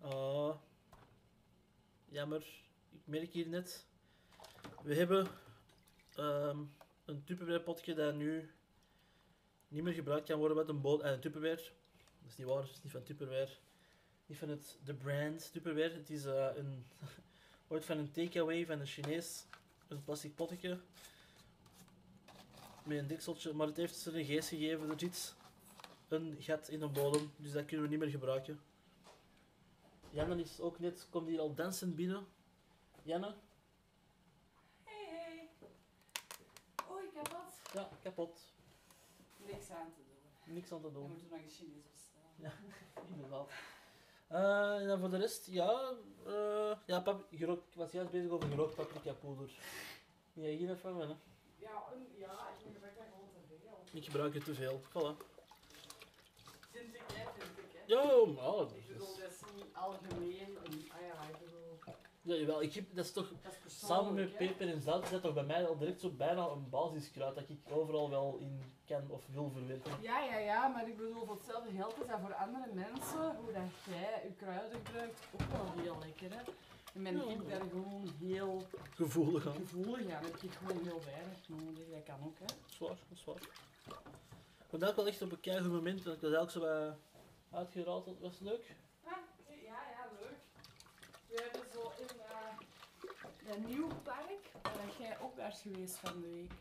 Oh, 0.00 0.56
jammer. 2.04 2.40
Ik 2.90 3.00
merk 3.04 3.32
hier 3.32 3.48
net. 3.48 3.86
We 4.86 4.94
hebben 4.94 5.26
ehm, 6.14 6.58
een 7.04 7.24
Tupperware 7.24 7.60
potje 7.60 7.94
dat 7.94 8.14
nu 8.14 8.50
niet 9.68 9.82
meer 9.82 9.92
gebruikt 9.92 10.28
kan 10.28 10.38
worden 10.38 10.56
met 10.56 10.68
een 10.68 10.80
boot. 10.80 11.02
een 11.02 11.20
Tupperware. 11.20 11.62
Dat 12.20 12.30
is 12.30 12.36
niet 12.36 12.46
waar, 12.46 12.62
het 12.62 12.70
is 12.70 12.82
niet 12.82 12.92
van 12.92 13.02
Tupperware. 13.02 13.50
Niet 14.26 14.38
van 14.38 14.48
het, 14.48 14.78
de 14.84 14.94
brand 14.94 15.52
Tupperware. 15.52 15.94
Het 15.94 16.10
is 16.10 16.24
eh, 16.24 16.48
een, 16.56 16.86
ooit 17.68 17.84
van 17.84 17.98
een 17.98 18.12
takeaway 18.12 18.66
van 18.66 18.80
een 18.80 18.86
Chinees. 18.86 19.46
Een 19.88 20.04
plastic 20.04 20.34
potje. 20.34 20.78
Met 22.84 22.98
een 22.98 23.06
dekseltje. 23.06 23.52
Maar 23.52 23.66
het 23.66 23.76
heeft 23.76 23.96
ze 23.96 24.18
een 24.18 24.24
geest 24.24 24.48
gegeven. 24.48 24.90
Er 24.90 24.98
zit 24.98 25.34
een 26.08 26.36
gat 26.38 26.68
in 26.68 26.78
de 26.78 26.88
bodem. 26.88 27.32
Dus 27.36 27.52
dat 27.52 27.64
kunnen 27.64 27.86
we 27.86 27.90
niet 27.90 28.00
meer 28.00 28.10
gebruiken. 28.10 28.60
Janne 30.10 30.40
is 30.40 30.60
ook 30.60 30.78
net, 30.78 31.06
komt 31.10 31.28
hier 31.28 31.40
al 31.40 31.54
dansend 31.54 31.96
binnen. 31.96 32.26
Janne? 33.02 33.34
Hey, 34.84 35.06
hey. 35.08 35.48
Oei, 36.90 37.10
kapot. 37.14 37.55
Ja, 37.72 37.88
kapot. 38.02 38.40
Niks 39.36 39.70
aan 39.70 39.92
te 39.92 40.00
doen. 40.06 40.54
Niks 40.54 40.72
aan 40.72 40.80
te 40.80 40.92
doen. 40.92 41.08
moeten 41.08 41.28
we 41.28 41.34
nog 41.34 41.42
een 41.44 41.50
Chinees 41.50 41.90
bestellen. 41.90 42.52
Inderdaad. 43.14 43.50
Eh, 44.28 44.80
en 44.80 44.86
dan 44.86 45.00
voor 45.00 45.10
de 45.10 45.16
rest, 45.16 45.46
ja, 45.46 45.92
eh, 46.26 46.76
ja 46.86 47.00
pap, 47.00 47.26
gerookt, 47.30 47.66
ik 47.68 47.74
was 47.74 47.92
juist 47.92 48.10
bezig 48.10 48.30
over 48.30 48.48
gerookt 48.48 48.74
paprika 48.74 49.12
poeder. 49.12 49.50
Ja, 50.32 50.48
hier 50.48 50.70
even 50.70 50.96
wennen. 50.96 51.18
Ja, 51.56 51.84
een, 51.92 52.06
ja, 52.18 52.48
ik 52.48 52.72
gebruik 52.72 52.96
dat 52.96 53.04
gewoon 53.12 53.28
te 53.32 53.56
veel. 53.60 53.98
Ik 53.98 54.04
gebruik 54.04 54.34
het 54.34 54.44
te 54.44 54.54
veel. 54.54 54.80
Voilà. 54.80 55.16
Vind 56.70 56.94
ik, 56.94 57.02
hè, 57.12 57.24
vind 57.38 57.58
ik, 57.58 57.72
hè. 57.72 57.82
Ja, 57.86 58.26
maar, 58.26 58.76
Ik 58.76 58.86
bedoel, 58.86 59.16
dat 59.16 59.30
is 59.30 59.40
niet 59.54 59.74
algemeen. 59.74 60.56
Een, 60.64 60.90
ah 60.92 61.00
ja, 61.00 61.22
ik 61.28 61.38
ja, 62.26 62.34
jawel, 62.34 62.62
ik 62.62 62.72
heb, 62.72 62.84
dat 62.94 63.04
is 63.04 63.12
toch, 63.12 63.28
dat 63.42 63.52
is 63.66 63.78
samen 63.86 64.14
met 64.14 64.36
peper 64.36 64.68
en 64.68 64.80
zout 64.80 65.04
is 65.04 65.10
dat 65.10 65.22
toch 65.22 65.34
bij 65.34 65.44
mij 65.44 65.66
al 65.66 65.78
direct 65.78 66.00
zo 66.00 66.10
bijna 66.10 66.46
een 66.48 66.68
basiskruid 66.70 67.34
dat 67.34 67.48
ik 67.48 67.58
overal 67.70 68.10
wel 68.10 68.36
in 68.40 68.60
kan 68.86 69.10
of 69.10 69.24
wil 69.32 69.50
verwerken. 69.50 69.92
Ja, 70.00 70.20
ja, 70.24 70.36
ja, 70.38 70.68
maar 70.68 70.88
ik 70.88 70.96
bedoel, 70.96 71.24
voor 71.24 71.34
hetzelfde 71.34 71.70
geld 71.76 72.00
is 72.02 72.06
dat 72.08 72.20
voor 72.20 72.34
andere 72.34 72.72
mensen, 72.74 73.36
hoe 73.36 73.52
dat 73.52 73.62
jij 73.88 74.22
je 74.24 74.32
kruiden 74.36 74.80
gebruikt, 74.84 75.20
ook 75.32 75.48
wel 75.52 75.82
heel 75.82 75.98
lekker, 76.00 76.30
hè. 76.38 76.42
En 76.94 77.02
ben 77.02 77.16
Ja. 77.16 77.32
ik 77.32 77.48
daar 77.48 77.60
gewoon 77.70 78.08
heel 78.18 78.62
Gevoelig 78.94 79.46
aan. 79.46 79.54
gevoelig 79.54 80.10
aan. 80.14 80.24
heb 80.24 80.36
ik 80.36 80.50
gewoon 80.52 80.82
heel 80.82 81.00
weinig 81.04 81.48
nodig. 81.48 81.84
Dat 81.92 82.02
kan 82.04 82.18
ook, 82.26 82.38
hè. 82.38 82.44
Zwaar, 82.66 82.88
dat 82.88 82.98
is 83.18 83.24
waar. 83.24 83.40
Vandaag 84.68 84.94
wel 84.94 85.06
echt 85.06 85.22
op 85.22 85.32
een 85.32 85.40
keihard 85.40 85.72
moment, 85.72 86.04
dat 86.04 86.14
ik 86.14 86.20
dat 86.20 86.32
elke 86.32 86.50
zo 86.50 86.60
bij 86.60 86.94
uitgeraald 87.50 88.06
had. 88.06 88.18
Was 88.20 88.38
leuk? 88.40 88.74
Ah, 89.04 89.12
ja, 89.48 89.56
ja, 89.96 90.08
leuk. 90.20 90.36
We 91.28 91.42
hebben 91.42 91.60
een 93.48 93.64
nieuw 93.66 93.88
park, 94.02 94.50
waar 94.62 94.90
jij 94.98 95.18
ook 95.20 95.38
is 95.38 95.60
geweest 95.60 95.96
van 95.96 96.20
de 96.20 96.28
week. 96.28 96.52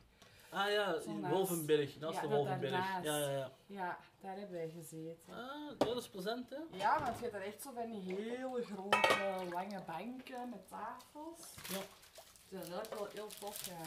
Ah 0.50 0.72
ja, 0.72 0.96
in 1.06 1.30
Wolvenberg, 1.30 2.00
naast 2.00 2.22
de 2.22 2.28
Wolvenberg. 2.28 2.72
Ja, 2.72 3.00
ja, 3.04 3.30
ja. 3.30 3.52
Ja, 3.66 3.98
daar 4.22 4.38
hebben 4.38 4.56
wij 4.56 4.70
gezeten. 4.70 5.34
Ah, 5.34 5.80
dat 5.80 5.98
is 5.98 6.10
plezant, 6.10 6.50
hè? 6.50 6.78
Ja, 6.78 7.04
want 7.04 7.16
je 7.16 7.22
hebt 7.22 7.34
daar 7.34 7.42
echt 7.42 7.62
zo 7.62 7.72
van 7.74 7.90
die 7.92 8.02
hele 8.16 8.64
grote, 8.64 9.46
lange 9.52 9.82
banken 9.86 10.50
met 10.50 10.68
tafels. 10.68 11.40
Ja. 11.70 11.78
Dat 12.50 12.64
is 12.64 12.70
eigenlijk 12.70 12.94
wel 12.94 13.08
heel 13.14 13.30
tof, 13.40 13.66
ja. 13.66 13.82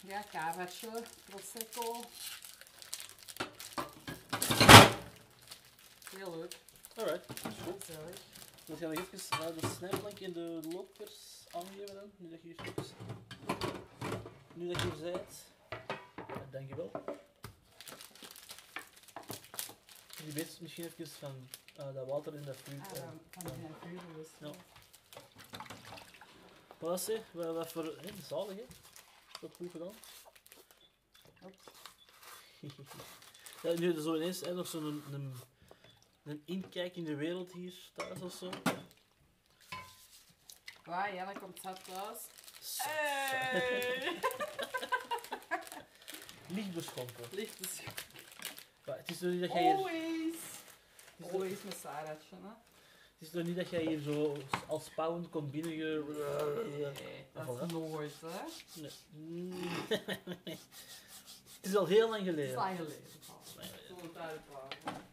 Ja, 0.00 0.22
cavatje, 0.30 1.02
prosecco. 1.24 2.00
Heel 6.16 6.36
leuk, 6.36 6.56
Alright, 6.96 7.26
dat 7.26 7.52
is 7.52 7.58
goed. 7.64 7.84
gezellig. 7.84 8.16
Dan 8.70 8.78
gaan 8.78 8.90
we 8.90 8.96
even 8.96 9.60
de 9.60 9.66
snijplank 9.76 10.20
en 10.20 10.32
de 10.32 10.60
lopers 10.72 11.44
aangeven 11.50 11.94
dan, 11.94 12.10
nu 12.16 12.30
dat 12.30 12.42
je 12.42 12.48
hier 12.48 12.60
even... 12.60 12.84
Nu 14.54 14.72
dat 14.72 14.82
je 14.82 14.90
hier 14.90 15.12
bent. 15.12 15.44
Ja, 16.28 16.46
dankjewel. 16.50 16.90
Je 20.24 20.32
weet 20.32 20.60
misschien 20.60 20.84
even 20.84 21.06
van 21.06 21.48
eh, 21.76 21.94
dat 21.94 22.06
water 22.06 22.34
in 22.34 22.42
dat 22.42 22.56
vuur. 22.56 22.80
Ah, 22.80 22.96
eh, 22.96 23.02
van, 23.30 23.42
van 23.42 23.90
die 23.90 24.00
vuur 24.00 24.14
dus. 24.16 24.28
Ja. 24.38 24.50
Wat 26.78 27.10
wat 27.32 27.72
voor... 27.72 27.84
Hé, 27.84 28.22
zalig, 28.28 28.56
hè? 28.56 28.64
Dat 29.40 29.56
goed 29.56 29.70
gedaan. 29.70 29.94
Ja, 33.62 33.72
nu 33.72 34.00
zo 34.00 34.16
ineens 34.16 34.40
hè, 34.40 34.54
nog 34.54 34.66
zo'n 34.66 35.02
een, 36.24 36.42
inkijk 36.44 36.96
in 36.96 37.04
de 37.04 37.14
wereld 37.14 37.52
hier 37.52 37.74
thuis 37.94 38.20
of 38.20 38.32
zo. 38.32 38.50
Waar, 40.84 41.14
Janne 41.14 41.38
komt 41.38 41.60
zat 41.62 41.84
thuis. 41.84 42.18
Zo. 42.60 42.82
Hey! 42.88 44.18
Licht 46.46 46.74
beschonken. 46.74 47.24
Licht 47.30 47.60
is 47.60 47.80
Maar 48.84 48.96
het 48.96 49.10
is 49.10 49.18
toch 49.18 49.30
niet 49.30 49.40
dat 49.40 49.52
jij 49.52 49.62
hier... 49.62 49.74
always. 49.74 50.34
Het 51.16 51.26
is, 51.26 51.32
Always 51.32 51.62
met 51.62 51.82
hè. 51.82 52.06
het 52.08 52.22
is 53.18 53.30
toch 53.30 53.42
niet 53.44 53.56
dat 53.56 53.70
jij 53.70 53.82
hier 53.86 54.00
zo 54.00 54.36
als 54.66 54.84
spouwend 54.84 55.28
komt 55.28 55.50
binnen... 55.50 55.70
Nee, 55.70 57.26
dat 57.32 57.44
voilà. 57.46 57.64
is 57.66 57.72
nooit, 57.72 58.12
hè. 58.20 58.28
Nee. 59.12 59.52
Het 61.60 61.68
is 61.68 61.76
al 61.76 61.86
heel 61.86 62.08
lang 62.10 62.26
Het 62.26 62.28
is 62.28 62.34
geleden. 62.34 62.54
lang 62.54 62.76
geleden. 62.76 63.02
Lang 63.56 63.70
geleden. 64.84 65.09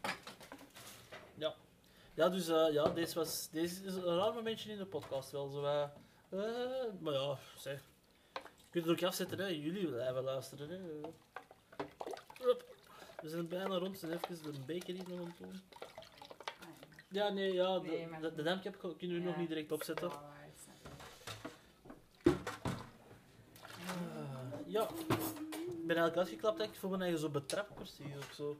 Ja, 2.17 2.29
dus 2.29 2.47
eh, 2.47 2.67
ja, 2.71 2.89
deze, 2.89 3.15
was, 3.15 3.49
deze 3.51 3.83
is 3.83 3.95
een 3.95 4.03
raar 4.03 4.33
momentje 4.33 4.71
in 4.71 4.77
de 4.77 4.85
podcast 4.85 5.31
wel. 5.31 5.49
Zo, 5.49 5.63
eh, 5.63 5.89
maar 6.99 7.13
ja, 7.13 7.37
zeg. 7.57 7.81
Je 8.33 8.69
kunt 8.69 8.85
het 8.85 8.93
ook 8.93 9.03
afzetten, 9.03 9.39
hè. 9.39 9.45
Jullie 9.45 9.87
blijven 9.87 10.23
luisteren, 10.23 10.69
hè. 10.69 10.79
We 13.21 13.29
zijn 13.29 13.47
bijna 13.47 13.77
rond. 13.77 13.99
We 13.99 14.07
zijn 14.07 14.19
even 14.29 14.53
de 14.53 14.59
beker 14.65 14.95
in 14.95 15.05
aan 15.11 15.25
het 15.25 15.37
doen. 15.37 15.61
Ja, 17.09 17.29
nee, 17.29 17.53
ja, 17.53 17.79
de, 17.79 17.87
Nee, 17.87 18.19
de, 18.21 18.33
de 18.35 18.43
dampkap 18.43 18.93
kunnen 18.97 19.17
we 19.17 19.23
nog 19.23 19.37
niet 19.37 19.49
direct 19.49 19.71
opzetten. 19.71 20.11
Ah, 20.11 20.23
ja, 24.65 24.89
ik 24.89 25.85
ben 25.85 25.97
eigenlijk 25.97 26.17
uitgeklapt 26.17 26.57
dat 26.57 26.67
ik 26.67 26.75
voor 26.75 26.89
mijn 26.89 27.01
eigen 27.01 27.19
zo 27.19 27.29
betrapt 27.29 27.73
precies 27.73 28.17
of 28.17 28.31
zo. 28.35 28.57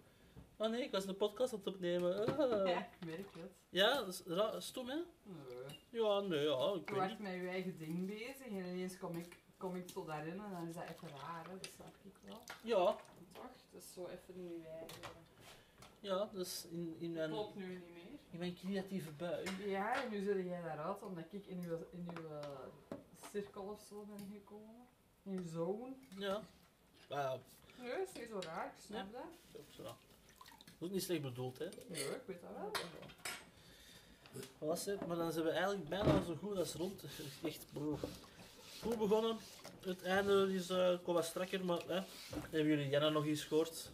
Oh 0.57 0.69
nee, 0.69 0.83
ik 0.83 0.91
was 0.91 1.05
een 1.05 1.17
podcast 1.17 1.53
aan 1.53 1.59
het 1.59 1.67
opnemen. 1.67 2.37
Ah. 2.37 2.67
Ja, 2.67 2.79
ik 2.79 3.05
merk 3.05 3.33
het. 3.35 3.51
Ja, 3.69 3.93
dat 3.95 4.07
is 4.07 4.21
ra- 4.25 4.59
stom 4.59 4.89
hè? 4.89 4.95
Nee. 5.23 5.79
Ja, 5.89 6.19
nee, 6.19 6.39
ja, 6.47 6.73
ik 6.73 6.89
Je 6.89 6.95
weet 6.95 7.01
was 7.01 7.09
niet. 7.09 7.19
met 7.19 7.33
je 7.33 7.47
eigen 7.47 7.77
ding 7.77 8.07
bezig 8.07 8.45
en 8.45 8.53
ineens 8.55 8.97
kom 8.97 9.17
ik, 9.17 9.37
kom 9.57 9.75
ik 9.75 9.89
zo 9.89 10.05
daarin 10.05 10.39
en 10.43 10.51
dan 10.51 10.67
is 10.67 10.75
dat 10.75 10.83
even 10.89 11.09
raar, 11.09 11.45
hè. 11.49 11.53
dat 11.57 11.69
snap 11.75 11.93
ik 12.03 12.13
wel. 12.23 12.41
Ja, 12.63 12.75
Toch? 13.33 13.43
Het 13.71 13.83
is 13.83 13.93
zo 13.93 14.05
even 14.07 14.35
in 14.35 14.57
je 14.59 14.67
eigen... 14.67 15.01
ja, 15.99 16.29
dus 16.33 16.65
in, 16.71 16.95
in, 16.99 17.11
mijn, 17.13 17.29
Klopt 17.29 17.55
nu 17.55 17.65
niet 17.67 17.89
meer. 17.93 18.19
in 18.31 18.39
mijn 18.39 18.55
creatieve 18.55 19.11
bui. 19.11 19.45
Ja, 19.65 20.03
en 20.03 20.09
nu 20.09 20.23
zit 20.23 20.45
jij 20.45 20.61
daaruit 20.61 21.03
omdat 21.03 21.23
ik 21.31 21.45
in 21.45 21.63
uw, 21.67 21.77
in 21.91 22.07
uw 22.17 22.27
eh, 22.29 22.49
cirkel 23.31 23.63
of 23.63 23.81
zo 23.89 24.05
ben 24.05 24.27
gekomen. 24.33 24.87
In 25.23 25.31
uw 25.37 25.47
zone. 25.47 25.93
Ja. 26.17 26.41
Ah, 27.09 27.33
Nee, 27.79 27.91
is 28.01 28.11
niet 28.13 28.29
zo 28.29 28.39
raar, 28.39 28.65
ik 28.65 28.83
snap 28.83 29.11
dat. 29.13 29.21
zo, 29.51 29.83
zo. 29.83 29.95
Dat 30.79 30.87
is 30.87 30.87
ook 30.87 30.91
niet 30.91 31.03
slecht 31.03 31.21
bedoeld, 31.21 31.57
hè? 31.57 31.67
Nee, 31.87 32.03
ik 32.03 32.21
weet 32.25 32.41
dat 32.41 32.49
wel. 32.55 32.71
Wat 34.31 34.69
was 34.69 34.85
het? 34.85 35.07
Maar 35.07 35.17
dan 35.17 35.31
zijn 35.31 35.45
we 35.45 35.51
eigenlijk 35.51 35.89
bijna 35.89 36.23
zo 36.23 36.35
goed 36.35 36.57
als 36.57 36.73
rond. 36.73 37.03
Echt 37.43 37.65
broer. 37.73 37.99
Goed 38.81 38.97
begonnen. 38.97 39.37
Het 39.79 40.01
einde 40.01 40.53
is, 40.53 40.69
eh 40.69 40.93
kwam 41.03 41.15
wat 41.15 41.25
strakker, 41.25 41.65
maar 41.65 41.81
hè, 41.87 42.01
hebben 42.49 42.65
jullie 42.65 42.89
Janna 42.89 43.09
nog 43.09 43.25
eens 43.25 43.43
gehoord? 43.43 43.91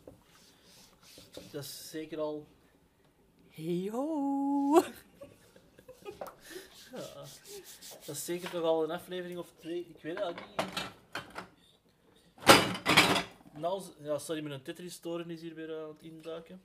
Dat 1.51 1.63
is 1.63 1.89
zeker 1.89 2.19
al... 2.19 2.47
Hey 3.49 3.89
ho! 3.91 4.83
Ja, 6.91 7.25
dat 8.05 8.15
is 8.15 8.25
zeker 8.25 8.49
toch 8.49 8.63
al 8.63 8.83
een 8.83 8.91
aflevering 8.91 9.39
of 9.39 9.51
twee. 9.59 9.87
Ik 9.89 10.01
weet 10.01 10.19
het 10.19 10.35
niet. 10.35 10.91
Nou, 13.57 13.83
ja, 13.99 14.17
sorry, 14.17 14.43
mijn 14.43 14.61
Tetris-toren 14.61 15.29
is 15.29 15.41
hier 15.41 15.55
weer 15.55 15.81
aan 15.81 15.89
het 15.89 16.01
induiken. 16.01 16.61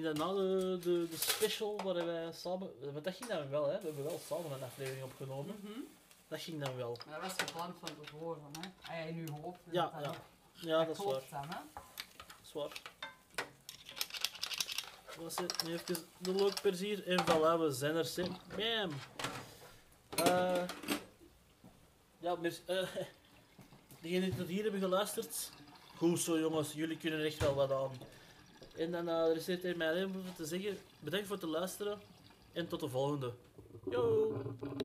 Dat 0.00 0.16
na 0.16 0.32
de, 0.32 0.78
de, 0.82 1.06
de 1.10 1.16
special 1.16 1.80
waar 1.82 2.06
wij 2.06 2.32
samen... 2.32 2.70
Want 2.92 3.04
dat 3.04 3.14
ging 3.14 3.28
dan 3.30 3.50
wel, 3.50 3.64
hè. 3.66 3.78
We 3.78 3.84
hebben 3.86 4.04
wel 4.04 4.20
samen 4.26 4.52
een 4.52 4.62
aflevering 4.62 5.02
opgenomen. 5.04 5.54
Mhm. 5.60 5.78
Dat 6.28 6.40
ging 6.40 6.64
dan 6.64 6.76
wel. 6.76 6.98
Maar 7.06 7.20
dat 7.20 7.30
was 7.36 7.46
gepland 7.46 7.74
van 7.80 7.88
tevoren, 8.04 8.42
hè? 8.60 8.68
Als 8.80 8.88
jij 8.96 9.12
nu 9.12 9.28
hoopt... 9.42 9.58
Ja, 9.70 9.82
dat 9.94 10.00
ja. 10.04 10.06
dat- 10.06 10.16
Ja, 10.52 10.84
dat 10.84 10.98
is 10.98 11.04
waar. 11.04 11.22
dan, 11.30 11.48
hè? 11.48 11.56
Dat 11.74 11.84
is 12.44 12.52
waar. 12.52 12.80
Was 15.18 15.36
het 15.36 15.64
nu 15.66 15.72
even 15.72 15.96
de 16.18 16.32
loopperzier 16.32 17.06
en 17.06 17.20
voilà, 17.24 17.58
we 17.60 17.68
zijn 17.72 17.96
er. 17.96 18.04
Sim. 18.06 18.36
Bam! 18.56 18.90
Eh 20.16 20.62
ja, 22.18 22.36
eh 22.66 22.76
degenen 24.00 24.28
die 24.30 24.36
tot 24.38 24.46
hier 24.48 24.62
hebben 24.62 24.80
geluisterd, 24.80 25.50
goed 25.96 26.20
zo 26.20 26.38
jongens, 26.38 26.72
jullie 26.72 26.96
kunnen 26.96 27.24
echt 27.24 27.38
wel 27.38 27.54
wat 27.54 27.72
aan. 27.72 27.90
En 28.76 28.90
dan 28.90 29.08
eh 29.08 29.34
er 29.64 29.76
mij 29.76 29.88
alleen 29.88 30.10
maar 30.10 30.34
te 30.36 30.46
zeggen, 30.46 30.78
bedankt 31.00 31.26
voor 31.26 31.36
het 31.36 31.44
luisteren 31.44 31.98
en 32.52 32.68
tot 32.68 32.80
de 32.80 32.88
volgende. 32.88 33.32
Yo! 33.90 34.32